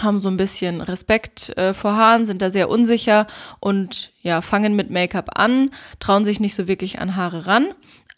haben 0.00 0.20
so 0.20 0.28
ein 0.28 0.36
bisschen 0.36 0.80
Respekt 0.80 1.56
äh, 1.56 1.74
vor 1.74 1.94
Haaren, 1.94 2.26
sind 2.26 2.42
da 2.42 2.50
sehr 2.50 2.68
unsicher 2.68 3.28
und 3.60 4.10
ja, 4.22 4.42
fangen 4.42 4.74
mit 4.74 4.90
Make-up 4.90 5.38
an, 5.38 5.70
trauen 6.00 6.24
sich 6.24 6.40
nicht 6.40 6.56
so 6.56 6.66
wirklich 6.66 6.98
an 6.98 7.14
Haare 7.14 7.46
ran. 7.46 7.68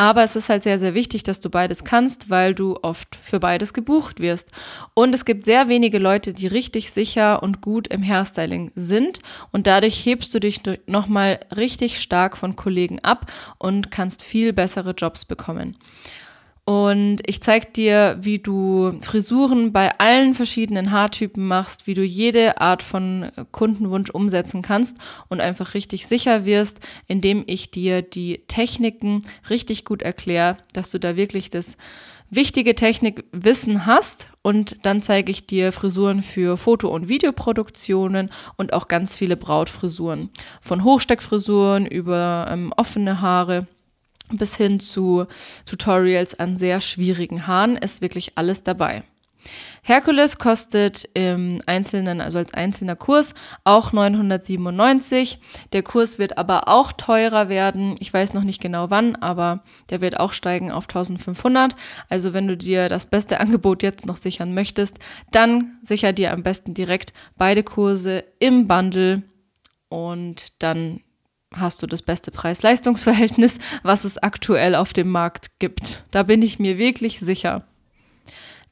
Aber 0.00 0.22
es 0.22 0.36
ist 0.36 0.48
halt 0.48 0.62
sehr, 0.62 0.78
sehr 0.78 0.94
wichtig, 0.94 1.24
dass 1.24 1.40
du 1.40 1.50
beides 1.50 1.82
kannst, 1.82 2.30
weil 2.30 2.54
du 2.54 2.78
oft 2.82 3.16
für 3.16 3.40
beides 3.40 3.74
gebucht 3.74 4.20
wirst. 4.20 4.48
Und 4.94 5.12
es 5.12 5.24
gibt 5.24 5.44
sehr 5.44 5.68
wenige 5.68 5.98
Leute, 5.98 6.32
die 6.32 6.46
richtig 6.46 6.92
sicher 6.92 7.42
und 7.42 7.60
gut 7.60 7.88
im 7.88 8.04
Hairstyling 8.04 8.70
sind. 8.76 9.18
Und 9.50 9.66
dadurch 9.66 10.06
hebst 10.06 10.32
du 10.32 10.38
dich 10.38 10.60
nochmal 10.86 11.40
richtig 11.54 12.00
stark 12.00 12.36
von 12.38 12.54
Kollegen 12.54 13.00
ab 13.00 13.30
und 13.58 13.90
kannst 13.90 14.22
viel 14.22 14.52
bessere 14.52 14.92
Jobs 14.92 15.24
bekommen. 15.24 15.76
Und 16.68 17.20
ich 17.24 17.40
zeige 17.40 17.68
dir, 17.72 18.18
wie 18.20 18.40
du 18.40 18.98
Frisuren 19.00 19.72
bei 19.72 19.98
allen 19.98 20.34
verschiedenen 20.34 20.90
Haartypen 20.90 21.46
machst, 21.46 21.86
wie 21.86 21.94
du 21.94 22.02
jede 22.02 22.60
Art 22.60 22.82
von 22.82 23.30
Kundenwunsch 23.52 24.10
umsetzen 24.10 24.60
kannst 24.60 24.98
und 25.30 25.40
einfach 25.40 25.72
richtig 25.72 26.06
sicher 26.06 26.44
wirst, 26.44 26.80
indem 27.06 27.42
ich 27.46 27.70
dir 27.70 28.02
die 28.02 28.42
Techniken 28.48 29.22
richtig 29.48 29.86
gut 29.86 30.02
erkläre, 30.02 30.58
dass 30.74 30.90
du 30.90 31.00
da 31.00 31.16
wirklich 31.16 31.48
das 31.48 31.78
wichtige 32.28 32.74
Technikwissen 32.74 33.86
hast 33.86 34.28
und 34.42 34.76
dann 34.82 35.00
zeige 35.00 35.32
ich 35.32 35.46
dir 35.46 35.72
Frisuren 35.72 36.22
für 36.22 36.58
Foto- 36.58 36.90
und 36.90 37.08
Videoproduktionen 37.08 38.28
und 38.58 38.74
auch 38.74 38.88
ganz 38.88 39.16
viele 39.16 39.38
Brautfrisuren. 39.38 40.28
Von 40.60 40.84
Hochsteckfrisuren 40.84 41.86
über 41.86 42.46
ähm, 42.50 42.74
offene 42.76 43.22
Haare 43.22 43.66
bis 44.32 44.56
hin 44.56 44.80
zu 44.80 45.26
Tutorials 45.66 46.38
an 46.38 46.56
sehr 46.56 46.80
schwierigen 46.80 47.46
Haaren 47.46 47.76
ist 47.76 48.02
wirklich 48.02 48.32
alles 48.36 48.62
dabei. 48.62 49.04
Herkules 49.82 50.38
kostet 50.38 51.08
im 51.14 51.60
einzelnen, 51.66 52.20
also 52.20 52.38
als 52.38 52.52
einzelner 52.52 52.96
Kurs 52.96 53.34
auch 53.64 53.92
997. 53.92 55.38
Der 55.72 55.82
Kurs 55.82 56.18
wird 56.18 56.36
aber 56.36 56.68
auch 56.68 56.92
teurer 56.92 57.48
werden. 57.48 57.94
Ich 58.00 58.12
weiß 58.12 58.34
noch 58.34 58.42
nicht 58.42 58.60
genau 58.60 58.90
wann, 58.90 59.16
aber 59.16 59.62
der 59.90 60.00
wird 60.00 60.20
auch 60.20 60.32
steigen 60.32 60.70
auf 60.70 60.84
1500. 60.84 61.74
Also 62.08 62.34
wenn 62.34 62.48
du 62.48 62.56
dir 62.56 62.88
das 62.88 63.06
beste 63.06 63.40
Angebot 63.40 63.82
jetzt 63.82 64.06
noch 64.06 64.16
sichern 64.16 64.54
möchtest, 64.54 64.98
dann 65.30 65.78
sicher 65.82 66.12
dir 66.12 66.32
am 66.32 66.42
besten 66.42 66.74
direkt 66.74 67.12
beide 67.36 67.62
Kurse 67.62 68.24
im 68.40 68.68
Bundle 68.68 69.22
und 69.88 70.62
dann 70.62 71.00
hast 71.54 71.82
du 71.82 71.86
das 71.86 72.02
beste 72.02 72.30
Preis-Leistungs-Verhältnis, 72.30 73.58
was 73.82 74.04
es 74.04 74.18
aktuell 74.18 74.74
auf 74.74 74.92
dem 74.92 75.10
Markt 75.10 75.58
gibt. 75.58 76.04
Da 76.10 76.22
bin 76.22 76.42
ich 76.42 76.58
mir 76.58 76.78
wirklich 76.78 77.20
sicher. 77.20 77.64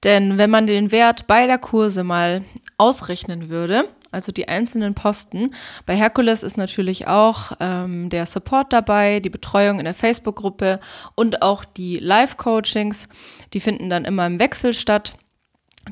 Denn 0.05 0.39
wenn 0.39 0.51
man 0.51 0.67
den 0.67 0.93
Wert 0.93 1.27
beider 1.27 1.59
Kurse 1.59 2.05
mal 2.05 2.43
ausrechnen 2.77 3.49
würde, 3.49 3.89
also 4.13 4.31
die 4.31 4.49
einzelnen 4.49 4.95
Posten, 4.95 5.55
bei 5.85 5.97
Herkules 5.97 6.43
ist 6.43 6.57
natürlich 6.57 7.07
auch 7.07 7.53
ähm, 7.61 8.09
der 8.11 8.27
Support 8.27 8.73
dabei, 8.73 9.21
die 9.21 9.31
Betreuung 9.31 9.79
in 9.79 9.85
der 9.85 9.95
Facebook-Gruppe 9.95 10.81
und 11.15 11.43
auch 11.43 11.65
die 11.65 11.99
Live-Coachings, 11.99 13.09
die 13.53 13.61
finden 13.61 13.91
dann 13.91 14.05
immer 14.05 14.27
im 14.27 14.39
Wechsel 14.39 14.75
statt. 14.75 15.17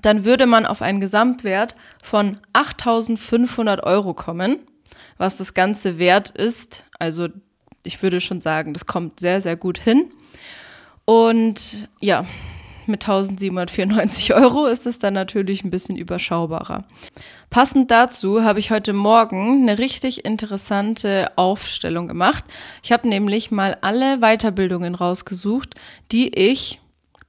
Dann 0.03 0.25
würde 0.25 0.47
man 0.47 0.67
auf 0.67 0.83
einen 0.83 1.01
Gesamtwert 1.01 1.77
von 2.03 2.39
8500 2.53 3.83
Euro 3.85 4.13
kommen 4.13 4.59
was 5.19 5.37
das 5.37 5.55
Ganze 5.55 5.99
wert 5.99 6.31
ist. 6.31 6.85
Also 6.99 7.29
ich 7.83 8.03
würde 8.03 8.21
schon 8.21 8.41
sagen, 8.41 8.73
das 8.73 8.87
kommt 8.87 9.21
sehr, 9.21 9.41
sehr 9.41 9.57
gut 9.57 9.79
hin. 9.79 10.11
Und 11.05 11.89
ja, 12.01 12.25
mit 12.87 13.03
1794 13.03 14.35
Euro 14.35 14.67
ist 14.67 14.87
es 14.87 14.99
dann 14.99 15.15
natürlich 15.15 15.65
ein 15.65 15.71
bisschen 15.71 15.97
überschaubarer. 15.97 16.85
Passend 17.51 17.91
dazu 17.91 18.43
habe 18.43 18.59
ich 18.59 18.71
heute 18.71 18.93
Morgen 18.93 19.63
eine 19.63 19.79
richtig 19.79 20.25
interessante 20.25 21.31
Aufstellung 21.37 22.09
gemacht. 22.09 22.45
Ich 22.83 22.93
habe 22.93 23.09
nämlich 23.09 23.51
mal 23.51 23.79
alle 23.81 24.19
Weiterbildungen 24.19 24.95
rausgesucht, 24.95 25.75
die 26.13 26.29
ich 26.35 26.81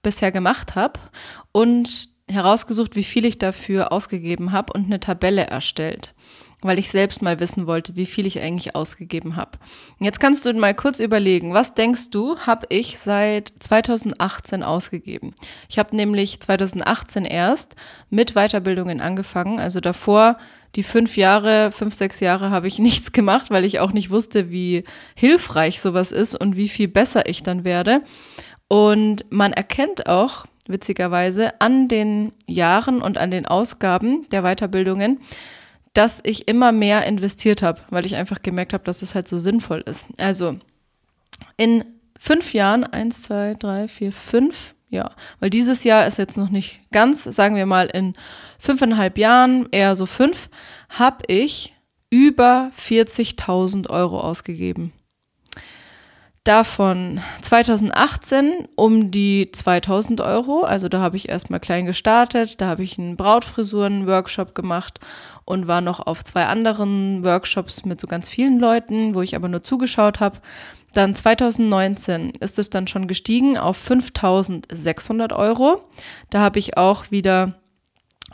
bisher 0.02 0.32
gemacht 0.32 0.76
habe 0.76 1.00
und 1.52 2.10
herausgesucht, 2.30 2.96
wie 2.96 3.04
viel 3.04 3.26
ich 3.26 3.38
dafür 3.38 3.92
ausgegeben 3.92 4.52
habe 4.52 4.74
und 4.74 4.86
eine 4.86 5.00
Tabelle 5.00 5.46
erstellt 5.46 6.14
weil 6.62 6.80
ich 6.80 6.90
selbst 6.90 7.22
mal 7.22 7.40
wissen 7.40 7.68
wollte, 7.68 7.96
wie 7.96 8.06
viel 8.06 8.26
ich 8.26 8.40
eigentlich 8.40 8.76
ausgegeben 8.76 9.36
habe. 9.36 9.52
Jetzt 10.00 10.20
kannst 10.20 10.46
du 10.46 10.54
mal 10.54 10.74
kurz 10.74 11.00
überlegen, 11.00 11.54
was 11.54 11.74
denkst 11.74 12.10
du, 12.12 12.38
habe 12.40 12.68
ich 12.70 12.98
seit 12.98 13.54
2018 13.60 14.64
ausgegeben? 14.64 15.36
Ich 15.70 15.80
habe 15.80 15.96
nämlich 15.96 16.40
2018 16.40 17.26
erst 17.26 17.76
mit 18.10 18.34
Weiterbildungen 18.34 19.02
angefangen, 19.02 19.60
also 19.60 19.80
davor 19.80 20.38
die 20.76 20.84
fünf 20.84 21.16
Jahre, 21.16 21.72
fünf, 21.72 21.94
sechs 21.94 22.20
Jahre 22.20 22.50
habe 22.50 22.68
ich 22.68 22.80
nichts 22.80 23.12
gemacht, 23.12 23.50
weil 23.50 23.66
ich 23.66 23.80
auch 23.80 23.92
nicht 23.92 24.10
wusste, 24.10 24.52
wie 24.52 24.84
hilfreich 25.16 25.82
sowas 25.82 26.12
ist 26.12 26.36
und 26.36 26.56
wie 26.56 26.70
viel 26.70 26.88
besser 26.88 27.28
ich 27.28 27.44
dann 27.44 27.64
werde. 27.64 28.02
Und 28.68 29.26
man 29.30 29.54
erkennt 29.54 30.08
auch, 30.08 30.46
witzigerweise, 30.68 31.62
an 31.62 31.88
den 31.88 32.34
Jahren 32.48 33.02
und 33.02 33.18
an 33.18 33.32
den 33.32 33.46
Ausgaben 33.46 34.28
der 34.32 34.42
Weiterbildungen, 34.42 35.20
dass 35.96 36.20
ich 36.24 36.48
immer 36.48 36.72
mehr 36.72 37.06
investiert 37.06 37.64
habe, 37.64 37.82
weil 37.90 38.06
ich 38.06 38.16
einfach 38.16 38.42
gemerkt 38.42 38.74
habe, 38.74 38.84
dass 38.84 39.02
es 39.02 39.16
halt 39.16 39.28
so 39.28 39.40
sinnvoll 39.40 39.82
ist. 39.86 40.08
Also 40.18 40.60
in 41.58 41.86
fünf 42.20 42.54
Jahren, 42.54 42.84
eins, 42.84 43.24
zwei, 43.24 43.56
drei, 43.58 43.88
vier, 43.88 44.12
fünf, 44.12 44.76
ja, 44.90 45.10
weil 45.40 45.50
dieses 45.50 45.84
Jahr 45.84 46.06
ist 46.06 46.18
jetzt 46.18 46.38
noch 46.38 46.50
nicht 46.50 46.82
ganz, 46.92 47.24
sagen 47.24 47.56
wir 47.56 47.66
mal 47.66 47.88
in 47.88 48.14
fünfeinhalb 48.60 49.18
Jahren, 49.18 49.68
eher 49.72 49.96
so 49.96 50.06
fünf, 50.06 50.50
habe 50.90 51.24
ich 51.28 51.74
über 52.10 52.72
40.000 52.78 53.90
Euro 53.90 54.20
ausgegeben. 54.20 54.94
Davon 56.46 57.22
2018 57.42 58.68
um 58.76 59.10
die 59.10 59.50
2000 59.52 60.22
Euro. 60.22 60.62
Also 60.62 60.90
da 60.90 61.00
habe 61.00 61.18
ich 61.18 61.28
erstmal 61.28 61.60
klein 61.60 61.88
gestartet. 61.88 62.62
Da 62.62 62.68
habe 62.68 62.84
ich 62.84 63.00
einen 63.00 63.18
Brautfrisuren-Workshop 63.18 64.54
gemacht 64.54 65.00
und 65.44 65.68
war 65.68 65.82
noch 65.82 66.06
auf 66.06 66.24
zwei 66.24 66.46
anderen 66.46 67.26
Workshops 67.26 67.84
mit 67.84 68.00
so 68.00 68.06
ganz 68.06 68.30
vielen 68.30 68.60
Leuten, 68.60 69.16
wo 69.16 69.24
ich 69.24 69.36
aber 69.36 69.48
nur 69.48 69.64
zugeschaut 69.64 70.20
habe. 70.20 70.38
Dann 70.94 71.16
2019 71.16 72.34
ist 72.40 72.60
es 72.60 72.70
dann 72.70 72.86
schon 72.86 73.08
gestiegen 73.08 73.58
auf 73.58 73.78
5600 73.78 75.34
Euro. 75.34 75.84
Da 76.30 76.42
habe 76.42 76.60
ich 76.60 76.78
auch 76.78 77.10
wieder 77.10 77.56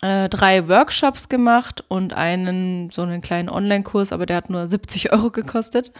äh, 0.01 0.27
drei 0.27 0.67
Workshops 0.67 1.29
gemacht 1.29 1.85
und 1.87 2.11
einen, 2.11 2.89
so 2.89 3.03
einen 3.03 3.21
kleinen 3.21 3.47
Online-Kurs, 3.47 4.11
aber 4.11 4.25
der 4.25 4.35
hat 4.35 4.49
nur 4.49 4.67
70 4.67 5.13
Euro 5.13 5.31
gekostet. 5.31 5.93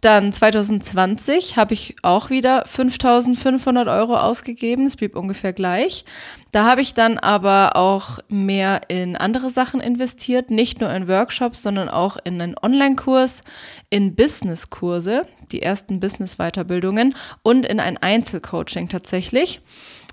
Dann 0.00 0.32
2020 0.34 1.56
habe 1.56 1.72
ich 1.72 1.96
auch 2.02 2.28
wieder 2.28 2.64
5500 2.66 3.88
Euro 3.88 4.18
ausgegeben. 4.18 4.84
Es 4.84 4.96
blieb 4.96 5.16
ungefähr 5.16 5.54
gleich. 5.54 6.04
Da 6.52 6.64
habe 6.64 6.82
ich 6.82 6.92
dann 6.92 7.18
aber 7.18 7.76
auch 7.76 8.18
mehr 8.28 8.82
in 8.88 9.16
andere 9.16 9.50
Sachen 9.50 9.80
investiert, 9.80 10.50
nicht 10.50 10.80
nur 10.80 10.90
in 10.90 11.08
Workshops, 11.08 11.62
sondern 11.62 11.88
auch 11.88 12.18
in 12.22 12.40
einen 12.40 12.54
Online-Kurs, 12.60 13.42
in 13.88 14.14
Business-Kurse, 14.14 15.26
die 15.52 15.62
ersten 15.62 16.00
Business-Weiterbildungen 16.00 17.14
und 17.42 17.64
in 17.64 17.80
ein 17.80 17.96
Einzelcoaching 17.96 18.88
tatsächlich. 18.90 19.62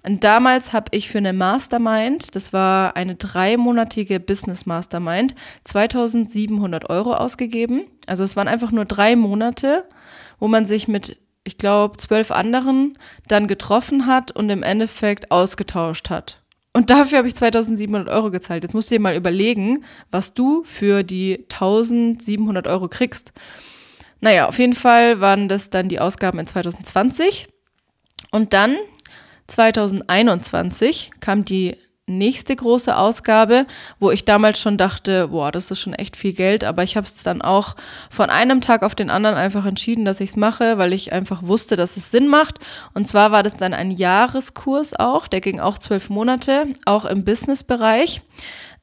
Und 0.04 0.24
damals 0.24 0.74
habe 0.74 0.88
ich 0.92 1.10
für 1.10 1.20
eine 1.20 1.34
Mastermind, 1.34 2.36
das 2.36 2.54
war 2.54 2.96
eine 2.96 3.16
dreimonatige 3.16 4.20
Business 4.20 4.66
Mastermind, 4.66 5.36
2700 5.64 6.90
Euro 6.90 7.14
ausgegeben. 7.14 7.84
Also 8.08 8.24
es 8.24 8.36
waren 8.36 8.48
einfach 8.48 8.72
nur 8.72 8.86
drei 8.86 9.16
Monate, 9.16 9.88
wo 10.40 10.48
man 10.48 10.66
sich 10.66 10.88
mit, 10.88 11.18
ich 11.44 11.60
glaube, 11.60 11.98
zwölf 11.98 12.32
anderen 12.32 12.98
dann 13.28 13.48
getroffen 13.48 14.08
hat 14.08 14.32
und 14.32 14.50
im 14.50 14.64
Endeffekt 14.64 15.30
ausgetauscht 15.30 16.10
hat. 16.10 16.42
Und 16.74 16.90
dafür 16.90 17.20
habe 17.20 17.28
ich 17.28 17.36
2700 17.36 18.08
Euro 18.10 18.32
gezahlt. 18.32 18.64
Jetzt 18.64 18.74
musst 18.74 18.90
du 18.90 18.96
dir 18.96 19.02
mal 19.02 19.16
überlegen, 19.16 19.84
was 20.10 20.34
du 20.34 20.64
für 20.64 21.04
die 21.04 21.46
1700 21.52 22.66
Euro 22.66 22.88
kriegst. 22.88 23.34
Naja, 24.22 24.48
auf 24.48 24.58
jeden 24.58 24.76
Fall 24.76 25.20
waren 25.20 25.50
das 25.50 25.70
dann 25.70 25.90
die 25.90 26.00
Ausgaben 26.00 26.40
in 26.40 26.48
2020. 26.48 27.50
Und 28.32 28.54
dann 28.54 28.78
2021 29.52 31.12
kam 31.20 31.46
die 31.46 31.78
nächste 32.08 32.56
große 32.56 32.96
Ausgabe, 32.96 33.66
wo 34.00 34.12
ich 34.12 34.26
damals 34.26 34.60
schon 34.60 34.78
dachte, 34.78 35.30
boah, 35.30 35.52
das 35.52 35.72
ist 35.72 35.80
schon 35.80 35.94
echt 35.94 36.18
viel 36.18 36.34
Geld, 36.34 36.64
aber 36.64 36.84
ich 36.84 36.98
habe 36.98 37.08
es 37.08 37.24
dann 37.24 37.42
auch 37.42 37.76
von 38.10 38.30
einem 38.30 38.62
Tag 38.62 38.84
auf 38.84 38.96
den 38.96 39.10
anderen 39.10 39.36
einfach 39.36 39.66
entschieden, 39.66 40.06
dass 40.06 40.20
ich 40.20 40.32
es 40.32 40.36
mache, 40.36 40.78
weil 40.78 40.94
ich 40.94 41.14
einfach 41.14 41.44
wusste, 41.44 41.76
dass 41.76 41.98
es 41.98 42.12
Sinn 42.12 42.28
macht. 42.28 42.60
Und 42.94 43.08
zwar 43.08 43.32
war 43.32 43.44
das 43.44 43.56
dann 43.56 43.74
ein 43.74 43.92
Jahreskurs 43.92 44.94
auch, 44.98 45.28
der 45.28 45.42
ging 45.42 45.60
auch 45.60 45.78
zwölf 45.78 46.10
Monate, 46.10 46.68
auch 46.86 47.06
im 47.06 47.24
Businessbereich. 47.24 48.22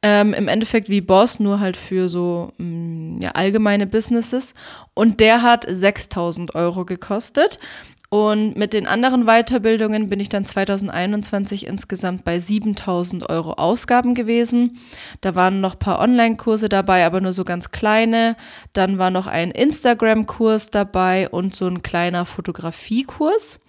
Ähm, 0.00 0.32
Im 0.32 0.46
Endeffekt 0.46 0.88
wie 0.88 1.00
Boss, 1.00 1.40
nur 1.40 1.58
halt 1.58 1.76
für 1.76 2.08
so 2.08 2.52
mh, 2.58 2.64
mm, 2.64 3.20
ja, 3.20 3.30
allgemeine 3.32 3.88
Businesses. 3.88 4.54
Und 4.94 5.18
der 5.18 5.42
hat 5.42 5.66
6000 5.68 6.54
Euro 6.54 6.84
gekostet. 6.84 7.58
Und 8.10 8.56
mit 8.56 8.72
den 8.72 8.86
anderen 8.86 9.26
Weiterbildungen 9.26 10.08
bin 10.08 10.18
ich 10.18 10.30
dann 10.30 10.46
2021 10.46 11.66
insgesamt 11.66 12.24
bei 12.24 12.38
7000 12.38 13.28
Euro 13.28 13.52
Ausgaben 13.52 14.14
gewesen. 14.14 14.78
Da 15.20 15.34
waren 15.34 15.60
noch 15.60 15.74
ein 15.74 15.78
paar 15.78 16.00
Online-Kurse 16.00 16.70
dabei, 16.70 17.04
aber 17.04 17.20
nur 17.20 17.34
so 17.34 17.44
ganz 17.44 17.70
kleine. 17.70 18.34
Dann 18.72 18.96
war 18.96 19.10
noch 19.10 19.26
ein 19.26 19.50
Instagram-Kurs 19.50 20.70
dabei 20.70 21.28
und 21.28 21.54
so 21.54 21.66
ein 21.66 21.82
kleiner 21.82 22.24
Fotografiekurs. 22.24 23.60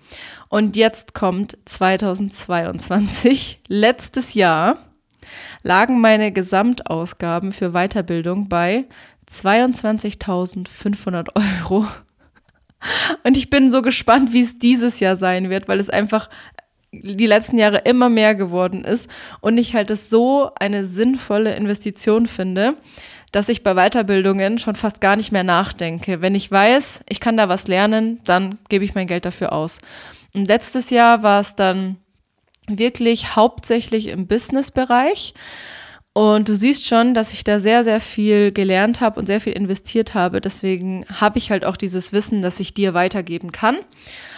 Und 0.48 0.78
jetzt 0.78 1.14
kommt 1.14 1.58
2022, 1.66 3.60
letztes 3.68 4.36
Jahr, 4.36 4.78
lagen 5.64 6.00
meine 6.00 6.32
Gesamtausgaben 6.32 7.52
für 7.52 7.72
Weiterbildung 7.72 8.48
bei 8.48 8.86
22.500 9.30 11.28
Euro. 11.36 11.86
Und 13.24 13.38
ich 13.38 13.50
bin 13.50 13.72
so 13.72 13.82
gespannt, 13.82 14.34
wie 14.34 14.42
es 14.42 14.60
dieses 14.60 15.00
Jahr 15.00 15.16
sein 15.18 15.50
wird, 15.50 15.68
weil 15.68 15.80
es 15.80 15.90
einfach 15.90 16.30
die 16.92 17.26
letzten 17.26 17.58
Jahre 17.58 17.80
immer 17.80 18.10
mehr 18.10 18.34
geworden 18.34 18.84
ist 18.84 19.10
und 19.42 19.58
ich 19.58 19.76
halt 19.76 19.92
es 19.92 20.10
so 20.10 20.50
eine 20.60 20.86
sinnvolle 20.86 21.56
Investition 21.56 22.26
finde, 22.26 22.76
dass 23.32 23.50
ich 23.50 23.62
bei 23.62 23.76
Weiterbildungen 23.76 24.58
schon 24.58 24.76
fast 24.76 25.02
gar 25.02 25.16
nicht 25.16 25.32
mehr 25.32 25.44
nachdenke. 25.44 26.22
Wenn 26.22 26.34
ich 26.34 26.52
weiß, 26.52 27.02
ich 27.08 27.20
kann 27.20 27.38
da 27.38 27.48
was 27.48 27.68
lernen, 27.68 28.20
dann 28.26 28.58
gebe 28.70 28.86
ich 28.86 28.96
mein 28.96 29.06
Geld 29.08 29.26
dafür 29.26 29.54
aus. 29.54 29.80
Und 30.34 30.48
letztes 30.48 30.90
Jahr 30.90 31.22
war 31.22 31.40
es 31.40 31.56
dann 31.56 31.98
wirklich 32.68 33.36
hauptsächlich 33.36 34.08
im 34.08 34.28
Business-Bereich. 34.28 35.34
Und 36.14 36.50
du 36.50 36.56
siehst 36.56 36.88
schon, 36.88 37.14
dass 37.14 37.34
ich 37.34 37.44
da 37.44 37.60
sehr, 37.60 37.84
sehr 37.84 38.02
viel 38.02 38.52
gelernt 38.52 39.00
habe 39.00 39.20
und 39.20 39.28
sehr 39.28 39.40
viel 39.40 39.54
investiert 39.54 40.16
habe. 40.16 40.42
Deswegen 40.42 41.06
habe 41.08 41.38
ich 41.38 41.52
halt 41.52 41.64
auch 41.64 41.78
dieses 41.78 42.12
Wissen, 42.12 42.42
das 42.42 42.60
ich 42.60 42.74
dir 42.74 42.94
weitergeben 42.94 43.52
kann. 43.52 43.78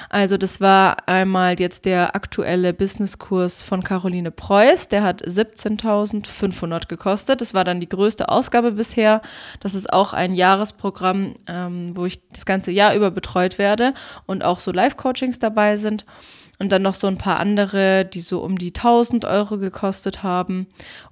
Also 0.10 0.36
das 0.36 0.60
war 0.60 1.08
einmal 1.08 1.58
jetzt 1.58 1.86
der 1.86 2.18
aktuelle 2.18 2.74
Businesskurs 2.74 3.62
von 3.62 3.82
Caroline 3.82 4.30
Preuß. 4.30 4.90
Der 4.90 5.04
hat 5.04 5.26
17.500 5.26 6.88
gekostet. 6.90 7.40
Das 7.40 7.54
war 7.54 7.64
dann 7.64 7.80
die 7.80 7.88
größte 7.88 8.28
Ausgabe 8.28 8.74
bisher. 8.74 9.22
Das 9.62 9.74
ist 9.74 9.92
auch 9.92 10.12
ein 10.12 10.34
Jahresprogramm, 10.34 11.36
ähm, 11.48 11.96
wo 11.96 12.06
ich 12.06 12.28
das 12.28 12.46
ganze 12.46 12.72
Jahr 12.72 12.94
über 12.94 13.10
betreut 13.10 13.58
werde 13.58 13.94
und 14.26 14.44
auch 14.44 14.60
so 14.60 14.74
Live-Coachings 14.74 15.40
dabei 15.40 15.78
sind. 15.78 16.06
Und 16.62 16.72
dann 16.72 16.84
noch 16.84 16.94
so 16.94 17.08
ein 17.08 17.18
paar 17.18 17.40
andere, 17.40 18.06
die 18.06 18.20
so 18.20 18.44
um 18.44 18.56
die 18.56 18.68
1000 18.68 19.26
Euro 19.26 19.58
gekostet 19.58 20.22
haben. 20.22 20.68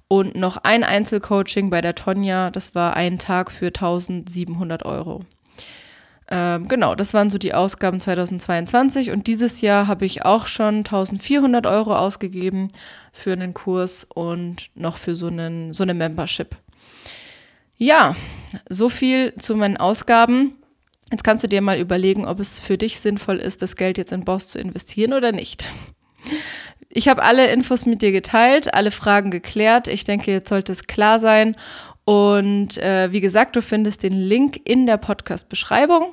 Und 0.06 0.36
noch 0.36 0.58
ein 0.58 0.84
Einzelcoaching 0.84 1.70
bei 1.70 1.80
der 1.80 1.96
Tonja, 1.96 2.50
das 2.50 2.76
war 2.76 2.94
ein 2.94 3.18
Tag 3.18 3.50
für 3.50 3.66
1700 3.66 4.84
Euro. 4.84 5.24
Ähm, 6.30 6.68
genau, 6.68 6.94
das 6.94 7.14
waren 7.14 7.30
so 7.30 7.38
die 7.38 7.52
Ausgaben 7.52 7.98
2022 7.98 9.10
und 9.10 9.26
dieses 9.26 9.60
Jahr 9.60 9.88
habe 9.88 10.06
ich 10.06 10.24
auch 10.24 10.46
schon 10.46 10.84
1400 10.84 11.66
Euro 11.66 11.96
ausgegeben 11.96 12.68
für 13.12 13.32
einen 13.32 13.52
Kurs 13.52 14.04
und 14.04 14.70
noch 14.76 14.94
für 14.94 15.16
so, 15.16 15.26
einen, 15.26 15.72
so 15.72 15.82
eine 15.82 15.94
Membership. 15.94 16.56
Ja, 17.76 18.14
so 18.68 18.88
viel 18.88 19.34
zu 19.34 19.56
meinen 19.56 19.78
Ausgaben. 19.78 20.59
Jetzt 21.10 21.24
kannst 21.24 21.42
du 21.42 21.48
dir 21.48 21.60
mal 21.60 21.78
überlegen, 21.78 22.24
ob 22.24 22.38
es 22.40 22.60
für 22.60 22.78
dich 22.78 23.00
sinnvoll 23.00 23.38
ist, 23.38 23.62
das 23.62 23.76
Geld 23.76 23.98
jetzt 23.98 24.12
in 24.12 24.24
Boss 24.24 24.46
zu 24.46 24.58
investieren 24.58 25.12
oder 25.12 25.32
nicht. 25.32 25.68
Ich 26.88 27.08
habe 27.08 27.22
alle 27.22 27.50
Infos 27.52 27.86
mit 27.86 28.02
dir 28.02 28.12
geteilt, 28.12 28.74
alle 28.74 28.90
Fragen 28.90 29.30
geklärt. 29.30 29.86
Ich 29.86 30.04
denke, 30.04 30.32
jetzt 30.32 30.48
sollte 30.48 30.72
es 30.72 30.86
klar 30.86 31.20
sein. 31.20 31.56
Und 32.04 32.78
äh, 32.78 33.12
wie 33.12 33.20
gesagt, 33.20 33.54
du 33.54 33.62
findest 33.62 34.02
den 34.02 34.12
Link 34.12 34.60
in 34.64 34.86
der 34.86 34.96
Podcast-Beschreibung. 34.96 36.12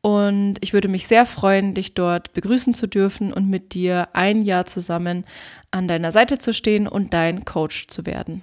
Und 0.00 0.56
ich 0.60 0.72
würde 0.72 0.88
mich 0.88 1.06
sehr 1.06 1.26
freuen, 1.26 1.74
dich 1.74 1.94
dort 1.94 2.32
begrüßen 2.32 2.74
zu 2.74 2.86
dürfen 2.86 3.32
und 3.32 3.48
mit 3.48 3.74
dir 3.74 4.08
ein 4.12 4.42
Jahr 4.42 4.64
zusammen 4.64 5.24
an 5.70 5.88
deiner 5.88 6.10
Seite 6.10 6.38
zu 6.38 6.54
stehen 6.54 6.88
und 6.88 7.12
dein 7.12 7.44
Coach 7.44 7.86
zu 7.88 8.06
werden. 8.06 8.42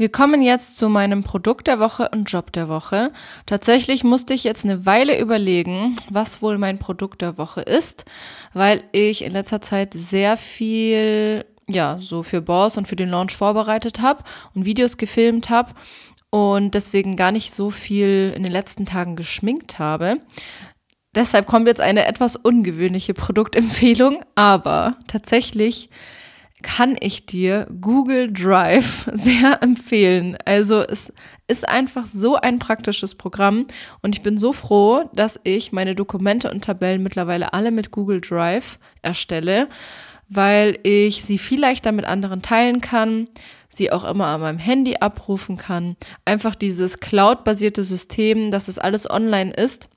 Wir 0.00 0.08
kommen 0.08 0.40
jetzt 0.40 0.78
zu 0.78 0.88
meinem 0.88 1.22
Produkt 1.22 1.66
der 1.66 1.78
Woche 1.78 2.08
und 2.10 2.24
Job 2.24 2.52
der 2.52 2.70
Woche. 2.70 3.12
Tatsächlich 3.44 4.02
musste 4.02 4.32
ich 4.32 4.44
jetzt 4.44 4.64
eine 4.64 4.86
Weile 4.86 5.20
überlegen, 5.20 5.94
was 6.08 6.40
wohl 6.40 6.56
mein 6.56 6.78
Produkt 6.78 7.20
der 7.20 7.36
Woche 7.36 7.60
ist, 7.60 8.06
weil 8.54 8.82
ich 8.92 9.20
in 9.22 9.32
letzter 9.32 9.60
Zeit 9.60 9.92
sehr 9.92 10.38
viel, 10.38 11.44
ja, 11.68 11.98
so 12.00 12.22
für 12.22 12.40
Boss 12.40 12.78
und 12.78 12.88
für 12.88 12.96
den 12.96 13.10
Launch 13.10 13.36
vorbereitet 13.36 14.00
habe 14.00 14.24
und 14.54 14.64
Videos 14.64 14.96
gefilmt 14.96 15.50
habe 15.50 15.72
und 16.30 16.74
deswegen 16.74 17.14
gar 17.14 17.30
nicht 17.30 17.52
so 17.52 17.68
viel 17.68 18.32
in 18.34 18.42
den 18.42 18.52
letzten 18.52 18.86
Tagen 18.86 19.16
geschminkt 19.16 19.78
habe. 19.78 20.16
Deshalb 21.14 21.46
kommt 21.46 21.68
jetzt 21.68 21.82
eine 21.82 22.06
etwas 22.06 22.36
ungewöhnliche 22.36 23.12
Produktempfehlung, 23.12 24.24
aber 24.34 24.96
tatsächlich 25.08 25.90
kann 26.62 26.96
ich 26.98 27.26
dir 27.26 27.66
Google 27.80 28.32
Drive 28.32 29.08
sehr 29.12 29.62
empfehlen. 29.62 30.36
Also 30.44 30.82
es 30.82 31.12
ist 31.48 31.68
einfach 31.68 32.06
so 32.06 32.36
ein 32.36 32.58
praktisches 32.58 33.14
Programm 33.14 33.66
und 34.02 34.14
ich 34.14 34.22
bin 34.22 34.38
so 34.38 34.52
froh, 34.52 35.08
dass 35.14 35.40
ich 35.44 35.72
meine 35.72 35.94
Dokumente 35.94 36.50
und 36.50 36.64
Tabellen 36.64 37.02
mittlerweile 37.02 37.52
alle 37.52 37.70
mit 37.70 37.90
Google 37.90 38.20
Drive 38.20 38.78
erstelle, 39.02 39.68
weil 40.28 40.78
ich 40.82 41.24
sie 41.24 41.38
viel 41.38 41.60
leichter 41.60 41.92
mit 41.92 42.04
anderen 42.04 42.42
teilen 42.42 42.80
kann, 42.80 43.28
sie 43.68 43.92
auch 43.92 44.04
immer 44.04 44.26
an 44.26 44.40
meinem 44.40 44.58
Handy 44.58 44.96
abrufen 44.96 45.56
kann. 45.56 45.96
Einfach 46.24 46.54
dieses 46.54 47.00
Cloud-basierte 47.00 47.84
System, 47.84 48.50
dass 48.50 48.68
es 48.68 48.78
alles 48.78 49.10
online 49.10 49.52
ist 49.52 49.88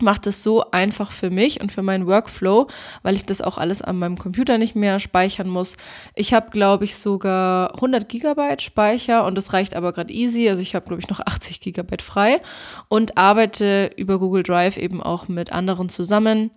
macht 0.00 0.26
es 0.26 0.42
so 0.42 0.70
einfach 0.72 1.12
für 1.12 1.30
mich 1.30 1.60
und 1.60 1.70
für 1.70 1.82
meinen 1.82 2.06
Workflow, 2.06 2.66
weil 3.02 3.14
ich 3.14 3.24
das 3.24 3.40
auch 3.40 3.58
alles 3.58 3.80
an 3.80 3.98
meinem 3.98 4.18
Computer 4.18 4.58
nicht 4.58 4.74
mehr 4.74 4.98
speichern 4.98 5.48
muss. 5.48 5.76
Ich 6.16 6.34
habe, 6.34 6.50
glaube 6.50 6.84
ich, 6.84 6.96
sogar 6.96 7.74
100 7.74 8.08
Gigabyte 8.08 8.62
Speicher 8.62 9.24
und 9.24 9.36
das 9.36 9.52
reicht 9.52 9.74
aber 9.76 9.92
gerade 9.92 10.12
easy. 10.12 10.48
Also 10.48 10.62
ich 10.62 10.74
habe, 10.74 10.86
glaube 10.86 11.00
ich, 11.00 11.08
noch 11.08 11.20
80 11.20 11.60
Gigabyte 11.60 12.02
frei 12.02 12.40
und 12.88 13.16
arbeite 13.16 13.90
über 13.96 14.18
Google 14.18 14.42
Drive 14.42 14.76
eben 14.76 15.00
auch 15.00 15.28
mit 15.28 15.52
anderen 15.52 15.88
zusammen 15.88 16.50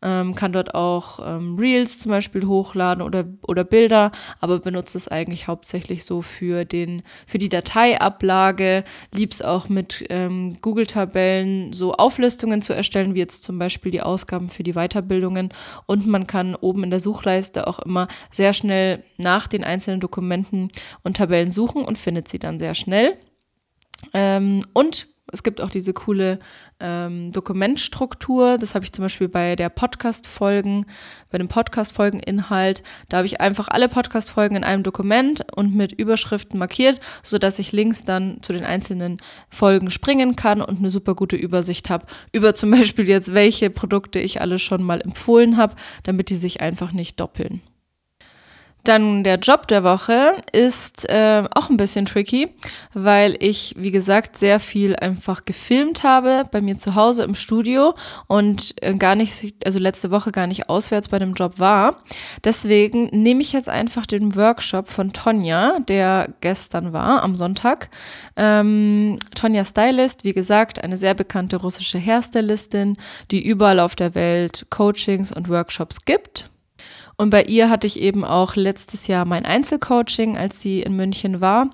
ähm, 0.00 0.34
kann 0.34 0.52
dort 0.52 0.74
auch 0.74 1.18
ähm, 1.24 1.56
Reels 1.56 1.98
zum 1.98 2.10
Beispiel 2.10 2.46
hochladen 2.46 3.02
oder, 3.02 3.24
oder 3.46 3.64
Bilder, 3.64 4.12
aber 4.40 4.60
benutze 4.60 4.96
es 4.96 5.08
eigentlich 5.08 5.48
hauptsächlich 5.48 6.04
so 6.04 6.22
für, 6.22 6.64
den, 6.64 7.02
für 7.26 7.38
die 7.38 7.48
Dateiablage, 7.48 8.84
lieb's 9.12 9.42
auch 9.42 9.68
mit 9.68 10.04
ähm, 10.08 10.56
Google-Tabellen 10.60 11.72
so 11.72 11.94
Auflistungen 11.94 12.62
zu 12.62 12.72
erstellen, 12.72 13.14
wie 13.14 13.20
jetzt 13.20 13.42
zum 13.42 13.58
Beispiel 13.58 13.90
die 13.90 14.02
Ausgaben 14.02 14.48
für 14.48 14.62
die 14.62 14.74
Weiterbildungen 14.74 15.52
und 15.86 16.06
man 16.06 16.26
kann 16.26 16.54
oben 16.54 16.84
in 16.84 16.90
der 16.90 17.00
Suchleiste 17.00 17.66
auch 17.66 17.80
immer 17.80 18.06
sehr 18.30 18.52
schnell 18.52 19.02
nach 19.16 19.48
den 19.48 19.64
einzelnen 19.64 20.00
Dokumenten 20.00 20.68
und 21.02 21.16
Tabellen 21.16 21.50
suchen 21.50 21.84
und 21.84 21.98
findet 21.98 22.28
sie 22.28 22.38
dann 22.38 22.58
sehr 22.58 22.74
schnell. 22.74 23.18
Ähm, 24.14 24.60
und 24.72 25.08
es 25.32 25.42
gibt 25.42 25.60
auch 25.60 25.70
diese 25.70 25.92
coole 25.92 26.38
ähm, 26.80 27.32
Dokumentstruktur. 27.32 28.58
Das 28.58 28.74
habe 28.74 28.84
ich 28.84 28.92
zum 28.92 29.04
Beispiel 29.04 29.28
bei 29.28 29.56
der 29.56 29.68
Podcast-Folgen, 29.68 30.86
bei 31.30 31.38
dem 31.38 31.48
Podcast-Folgen-Inhalt. 31.48 32.82
Da 33.08 33.18
habe 33.18 33.26
ich 33.26 33.40
einfach 33.40 33.68
alle 33.68 33.88
Podcast-Folgen 33.88 34.56
in 34.56 34.64
einem 34.64 34.82
Dokument 34.82 35.44
und 35.54 35.74
mit 35.74 35.92
Überschriften 35.92 36.58
markiert, 36.58 37.00
sodass 37.22 37.58
ich 37.58 37.72
links 37.72 38.04
dann 38.04 38.38
zu 38.42 38.52
den 38.52 38.64
einzelnen 38.64 39.18
Folgen 39.48 39.90
springen 39.90 40.36
kann 40.36 40.62
und 40.62 40.78
eine 40.78 40.90
super 40.90 41.14
gute 41.14 41.36
Übersicht 41.36 41.90
habe 41.90 42.06
über 42.32 42.54
zum 42.54 42.70
Beispiel 42.70 43.08
jetzt, 43.08 43.34
welche 43.34 43.70
Produkte 43.70 44.18
ich 44.18 44.40
alle 44.40 44.58
schon 44.58 44.82
mal 44.82 45.00
empfohlen 45.00 45.56
habe, 45.56 45.74
damit 46.04 46.30
die 46.30 46.36
sich 46.36 46.60
einfach 46.60 46.92
nicht 46.92 47.20
doppeln. 47.20 47.60
Dann 48.84 49.22
der 49.22 49.38
Job 49.38 49.68
der 49.68 49.84
Woche 49.84 50.36
ist 50.52 51.08
äh, 51.08 51.44
auch 51.54 51.68
ein 51.68 51.76
bisschen 51.76 52.06
tricky, 52.06 52.54
weil 52.94 53.36
ich, 53.40 53.74
wie 53.76 53.90
gesagt, 53.90 54.38
sehr 54.38 54.60
viel 54.60 54.96
einfach 54.96 55.44
gefilmt 55.44 56.04
habe 56.04 56.44
bei 56.52 56.60
mir 56.60 56.78
zu 56.78 56.94
Hause 56.94 57.24
im 57.24 57.34
Studio 57.34 57.94
und 58.28 58.74
äh, 58.80 58.94
gar 58.94 59.14
nicht, 59.14 59.54
also 59.64 59.78
letzte 59.78 60.10
Woche 60.10 60.32
gar 60.32 60.46
nicht 60.46 60.70
auswärts 60.70 61.08
bei 61.08 61.18
dem 61.18 61.34
Job 61.34 61.58
war. 61.58 62.02
Deswegen 62.44 63.06
nehme 63.06 63.42
ich 63.42 63.52
jetzt 63.52 63.68
einfach 63.68 64.06
den 64.06 64.36
Workshop 64.36 64.88
von 64.88 65.12
Tonja, 65.12 65.78
der 65.80 66.32
gestern 66.40 66.92
war, 66.92 67.22
am 67.22 67.36
Sonntag. 67.36 67.90
Ähm, 68.36 69.18
Tonja 69.34 69.64
Stylist, 69.64 70.24
wie 70.24 70.32
gesagt, 70.32 70.82
eine 70.82 70.96
sehr 70.96 71.14
bekannte 71.14 71.56
russische 71.56 71.98
Hairstylistin, 71.98 72.96
die 73.30 73.44
überall 73.44 73.80
auf 73.80 73.96
der 73.96 74.14
Welt 74.14 74.66
Coachings 74.70 75.32
und 75.32 75.48
Workshops 75.48 76.04
gibt. 76.04 76.50
Und 77.20 77.30
bei 77.30 77.42
ihr 77.42 77.68
hatte 77.68 77.88
ich 77.88 78.00
eben 78.00 78.24
auch 78.24 78.54
letztes 78.54 79.08
Jahr 79.08 79.24
mein 79.24 79.44
Einzelcoaching, 79.44 80.38
als 80.38 80.60
sie 80.60 80.82
in 80.82 80.94
München 80.94 81.40
war. 81.40 81.70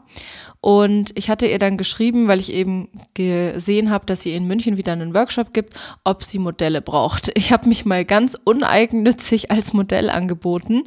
Und 0.63 1.11
ich 1.17 1.29
hatte 1.29 1.47
ihr 1.47 1.59
dann 1.59 1.77
geschrieben, 1.77 2.29
weil 2.29 2.41
ich 2.41 2.51
eben 2.51 2.89
gesehen 3.13 3.91
habe, 3.91 4.07
dass 4.07 4.23
sie 4.23 4.33
in 4.33 4.47
München 4.47 4.79
wieder 4.79 4.93
einen 4.93 5.15
Workshop 5.15 5.53
gibt, 5.53 5.75
ob 6.03 6.25
sie 6.25 6.39
Modelle 6.39 6.81
braucht. 6.81 7.31
Ich 7.35 7.53
habe 7.53 7.69
mich 7.69 7.85
mal 7.85 8.07
ganz 8.07 8.39
uneigennützig 8.43 9.51
als 9.51 9.75
Modell 9.75 10.09
angeboten. 10.09 10.85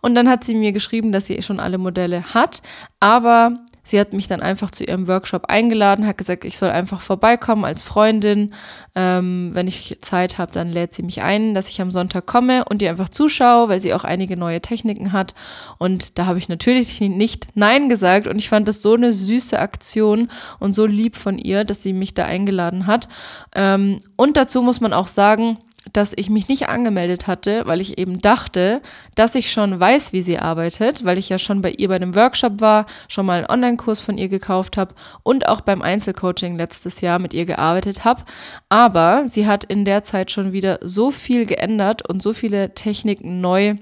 Und 0.00 0.14
dann 0.14 0.30
hat 0.30 0.42
sie 0.42 0.54
mir 0.54 0.72
geschrieben, 0.72 1.12
dass 1.12 1.26
sie 1.26 1.42
schon 1.42 1.60
alle 1.60 1.76
Modelle 1.76 2.32
hat, 2.32 2.62
aber 3.00 3.58
Sie 3.88 3.98
hat 3.98 4.12
mich 4.12 4.26
dann 4.26 4.42
einfach 4.42 4.70
zu 4.70 4.84
ihrem 4.84 5.08
Workshop 5.08 5.46
eingeladen, 5.46 6.06
hat 6.06 6.18
gesagt, 6.18 6.44
ich 6.44 6.58
soll 6.58 6.68
einfach 6.68 7.00
vorbeikommen 7.00 7.64
als 7.64 7.82
Freundin. 7.82 8.52
Ähm, 8.94 9.50
wenn 9.54 9.66
ich 9.66 9.96
Zeit 10.02 10.36
habe, 10.36 10.52
dann 10.52 10.68
lädt 10.68 10.92
sie 10.92 11.02
mich 11.02 11.22
ein, 11.22 11.54
dass 11.54 11.70
ich 11.70 11.80
am 11.80 11.90
Sonntag 11.90 12.26
komme 12.26 12.66
und 12.66 12.82
ihr 12.82 12.90
einfach 12.90 13.08
zuschaue, 13.08 13.70
weil 13.70 13.80
sie 13.80 13.94
auch 13.94 14.04
einige 14.04 14.36
neue 14.36 14.60
Techniken 14.60 15.12
hat. 15.12 15.34
Und 15.78 16.18
da 16.18 16.26
habe 16.26 16.38
ich 16.38 16.50
natürlich 16.50 17.00
nicht 17.00 17.48
Nein 17.54 17.88
gesagt 17.88 18.26
und 18.26 18.36
ich 18.36 18.50
fand 18.50 18.68
das 18.68 18.82
so 18.82 18.92
eine 18.92 19.14
süße 19.14 19.58
Aktion 19.58 20.30
und 20.58 20.74
so 20.74 20.84
lieb 20.84 21.16
von 21.16 21.38
ihr, 21.38 21.64
dass 21.64 21.82
sie 21.82 21.94
mich 21.94 22.12
da 22.12 22.26
eingeladen 22.26 22.86
hat. 22.86 23.08
Ähm, 23.54 24.00
und 24.16 24.36
dazu 24.36 24.60
muss 24.60 24.82
man 24.82 24.92
auch 24.92 25.08
sagen, 25.08 25.56
dass 25.92 26.12
ich 26.16 26.30
mich 26.30 26.48
nicht 26.48 26.68
angemeldet 26.68 27.26
hatte, 27.26 27.62
weil 27.66 27.80
ich 27.80 27.98
eben 27.98 28.18
dachte, 28.18 28.80
dass 29.14 29.34
ich 29.34 29.50
schon 29.50 29.78
weiß, 29.78 30.12
wie 30.12 30.22
sie 30.22 30.38
arbeitet, 30.38 31.04
weil 31.04 31.18
ich 31.18 31.28
ja 31.28 31.38
schon 31.38 31.62
bei 31.62 31.70
ihr 31.70 31.88
bei 31.88 31.96
einem 31.96 32.14
Workshop 32.14 32.60
war, 32.60 32.86
schon 33.08 33.26
mal 33.26 33.38
einen 33.38 33.50
Online-Kurs 33.50 34.00
von 34.00 34.18
ihr 34.18 34.28
gekauft 34.28 34.76
habe 34.76 34.94
und 35.22 35.48
auch 35.48 35.60
beim 35.60 35.82
Einzelcoaching 35.82 36.56
letztes 36.56 37.00
Jahr 37.00 37.18
mit 37.18 37.34
ihr 37.34 37.46
gearbeitet 37.46 38.04
habe. 38.04 38.22
Aber 38.68 39.24
sie 39.26 39.46
hat 39.46 39.64
in 39.64 39.84
der 39.84 40.02
Zeit 40.02 40.30
schon 40.30 40.52
wieder 40.52 40.78
so 40.82 41.10
viel 41.10 41.46
geändert 41.46 42.08
und 42.08 42.22
so 42.22 42.32
viele 42.32 42.74
Techniken 42.74 43.40
neu 43.40 43.76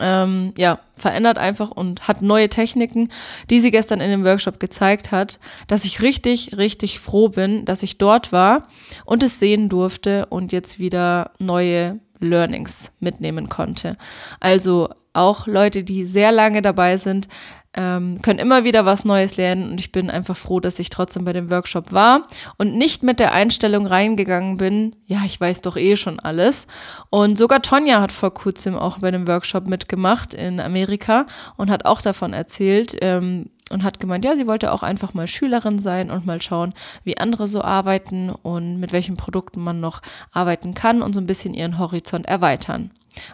ähm, 0.00 0.52
ja, 0.56 0.78
verändert 0.94 1.38
einfach 1.38 1.70
und 1.70 2.06
hat 2.06 2.22
neue 2.22 2.48
Techniken, 2.48 3.10
die 3.50 3.60
sie 3.60 3.70
gestern 3.70 4.00
in 4.00 4.10
dem 4.10 4.24
Workshop 4.24 4.60
gezeigt 4.60 5.10
hat, 5.10 5.38
dass 5.66 5.84
ich 5.84 6.02
richtig, 6.02 6.56
richtig 6.56 7.00
froh 7.00 7.28
bin, 7.28 7.64
dass 7.64 7.82
ich 7.82 7.98
dort 7.98 8.32
war 8.32 8.68
und 9.04 9.22
es 9.22 9.38
sehen 9.38 9.68
durfte 9.68 10.26
und 10.26 10.52
jetzt 10.52 10.78
wieder 10.78 11.32
neue 11.38 12.00
Learnings 12.20 12.92
mitnehmen 13.00 13.48
konnte. 13.48 13.96
Also 14.40 14.88
auch 15.12 15.46
Leute, 15.46 15.84
die 15.84 16.04
sehr 16.04 16.32
lange 16.32 16.62
dabei 16.62 16.96
sind, 16.96 17.28
ähm, 17.74 18.22
können 18.22 18.38
immer 18.38 18.64
wieder 18.64 18.84
was 18.86 19.04
Neues 19.04 19.36
lernen 19.36 19.70
und 19.70 19.80
ich 19.80 19.92
bin 19.92 20.10
einfach 20.10 20.36
froh, 20.36 20.60
dass 20.60 20.78
ich 20.78 20.90
trotzdem 20.90 21.24
bei 21.24 21.32
dem 21.32 21.50
Workshop 21.50 21.92
war 21.92 22.26
und 22.56 22.76
nicht 22.76 23.02
mit 23.02 23.20
der 23.20 23.32
Einstellung 23.32 23.86
reingegangen 23.86 24.56
bin, 24.56 24.96
ja, 25.06 25.22
ich 25.26 25.40
weiß 25.40 25.62
doch 25.62 25.76
eh 25.76 25.96
schon 25.96 26.20
alles. 26.20 26.66
Und 27.10 27.36
sogar 27.36 27.62
Tonja 27.62 28.00
hat 28.00 28.12
vor 28.12 28.32
kurzem 28.32 28.76
auch 28.76 28.98
bei 28.98 29.10
dem 29.10 29.26
Workshop 29.26 29.66
mitgemacht 29.66 30.34
in 30.34 30.60
Amerika 30.60 31.26
und 31.56 31.70
hat 31.70 31.84
auch 31.84 32.00
davon 32.00 32.32
erzählt, 32.32 32.96
ähm, 33.00 33.50
und 33.70 33.82
hat 33.82 33.98
gemeint, 33.98 34.24
ja, 34.24 34.36
sie 34.36 34.46
wollte 34.46 34.72
auch 34.72 34.82
einfach 34.82 35.14
mal 35.14 35.26
Schülerin 35.26 35.78
sein 35.78 36.10
und 36.10 36.26
mal 36.26 36.42
schauen, 36.42 36.74
wie 37.02 37.16
andere 37.16 37.48
so 37.48 37.62
arbeiten 37.62 38.30
und 38.30 38.78
mit 38.78 38.92
welchen 38.92 39.16
Produkten 39.16 39.60
man 39.62 39.80
noch 39.80 40.02
arbeiten 40.32 40.74
kann 40.74 41.02
und 41.02 41.14
so 41.14 41.20
ein 41.20 41.26
bisschen 41.26 41.54
ihren 41.54 41.78
Horizont 41.78 42.26
erweitern. 42.26 42.90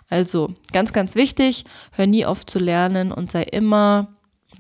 Also 0.09 0.55
ganz, 0.73 0.93
ganz 0.93 1.15
wichtig, 1.15 1.65
hör 1.93 2.07
nie 2.07 2.25
auf 2.25 2.47
zu 2.47 2.59
lernen 2.59 3.13
und 3.13 3.31
sei 3.31 3.43
immer 3.43 4.09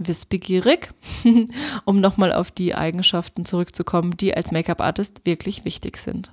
wissbegierig, 0.00 0.90
um 1.84 2.00
nochmal 2.00 2.32
auf 2.32 2.50
die 2.50 2.74
Eigenschaften 2.74 3.44
zurückzukommen, 3.44 4.16
die 4.16 4.34
als 4.34 4.50
Make-up-Artist 4.50 5.20
wirklich 5.24 5.64
wichtig 5.64 5.98
sind. 5.98 6.32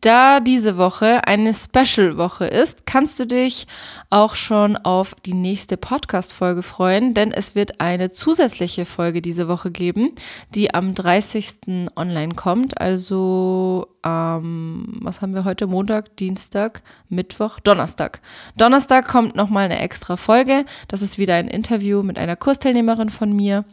Da 0.00 0.40
diese 0.40 0.76
Woche 0.76 1.26
eine 1.26 1.52
Special-Woche 1.52 2.46
ist, 2.46 2.86
kannst 2.86 3.18
du 3.18 3.26
dich 3.26 3.66
auch 4.10 4.36
schon 4.36 4.76
auf 4.76 5.16
die 5.26 5.34
nächste 5.34 5.76
Podcast-Folge 5.76 6.62
freuen, 6.62 7.14
denn 7.14 7.32
es 7.32 7.54
wird 7.54 7.80
eine 7.80 8.10
zusätzliche 8.10 8.86
Folge 8.86 9.20
diese 9.22 9.48
Woche 9.48 9.70
geben, 9.70 10.12
die 10.54 10.72
am 10.72 10.94
30. 10.94 11.90
online 11.96 12.34
kommt. 12.34 12.80
Also, 12.80 13.88
ähm, 14.04 14.98
was 15.00 15.20
haben 15.20 15.34
wir 15.34 15.44
heute? 15.44 15.66
Montag, 15.66 16.16
Dienstag, 16.16 16.82
Mittwoch, 17.08 17.58
Donnerstag. 17.58 18.20
Donnerstag 18.56 19.08
kommt 19.08 19.34
nochmal 19.34 19.64
eine 19.64 19.80
extra 19.80 20.16
Folge. 20.16 20.64
Das 20.86 21.02
ist 21.02 21.18
wieder 21.18 21.34
ein 21.34 21.48
Interview 21.48 22.02
mit 22.02 22.18
einer 22.18 22.36
Kursteilnehmerin 22.36 23.10
von 23.10 23.32
mir. 23.32 23.64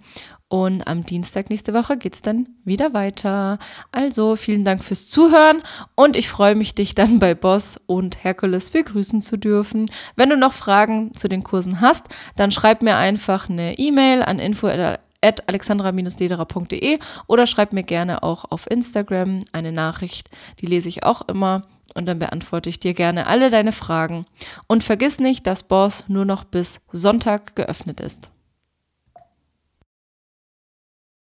Und 0.47 0.88
am 0.88 1.03
Dienstag 1.03 1.49
nächste 1.49 1.73
Woche 1.73 1.97
geht's 1.97 2.21
dann 2.21 2.47
wieder 2.63 2.93
weiter. 2.93 3.58
Also 3.91 4.36
vielen 4.36 4.63
Dank 4.63 4.84
fürs 4.84 5.08
Zuhören 5.08 5.63
und 5.95 6.15
ich 6.15 6.29
freue 6.29 6.53
mich, 6.53 6.75
dich 6.75 6.93
dann 6.93 7.19
bei 7.19 7.34
Boss 7.34 7.81
und 7.88 8.23
Herkules 8.23 8.69
begrüßen 8.69 9.23
zu 9.23 9.38
dürfen. 9.38 9.89
Wenn 10.15 10.29
du 10.29 10.38
noch 10.38 10.53
Fragen 10.53 11.15
zu 11.15 11.27
den 11.27 11.43
Kursen 11.43 11.81
hast, 11.81 12.05
dann 12.36 12.51
schreib 12.51 12.84
mir 12.84 12.95
einfach 12.95 13.49
eine 13.49 13.79
E-Mail 13.79 14.21
an 14.21 14.38
info 14.38 14.67
alexandra-lederer.de 14.67 16.99
oder 17.25 17.47
schreib 17.47 17.73
mir 17.73 17.84
gerne 17.84 18.21
auch 18.21 18.45
auf 18.51 18.69
Instagram 18.69 19.39
eine 19.51 19.71
Nachricht. 19.71 20.29
Die 20.62 20.67
lese 20.67 20.89
ich 20.89 21.03
auch 21.03 21.27
immer 21.27 21.63
und 21.95 22.05
dann 22.05 22.19
beantworte 22.19 22.69
ich 22.69 22.79
dir 22.79 22.93
gerne 22.93 23.25
alle 23.25 23.49
deine 23.49 23.71
Fragen. 23.71 24.27
Und 24.67 24.84
vergiss 24.84 25.19
nicht, 25.19 25.47
dass 25.47 25.63
Boss 25.63 26.03
nur 26.08 26.25
noch 26.25 26.43
bis 26.43 26.81
Sonntag 26.91 27.55
geöffnet 27.55 27.99
ist. 27.99 28.29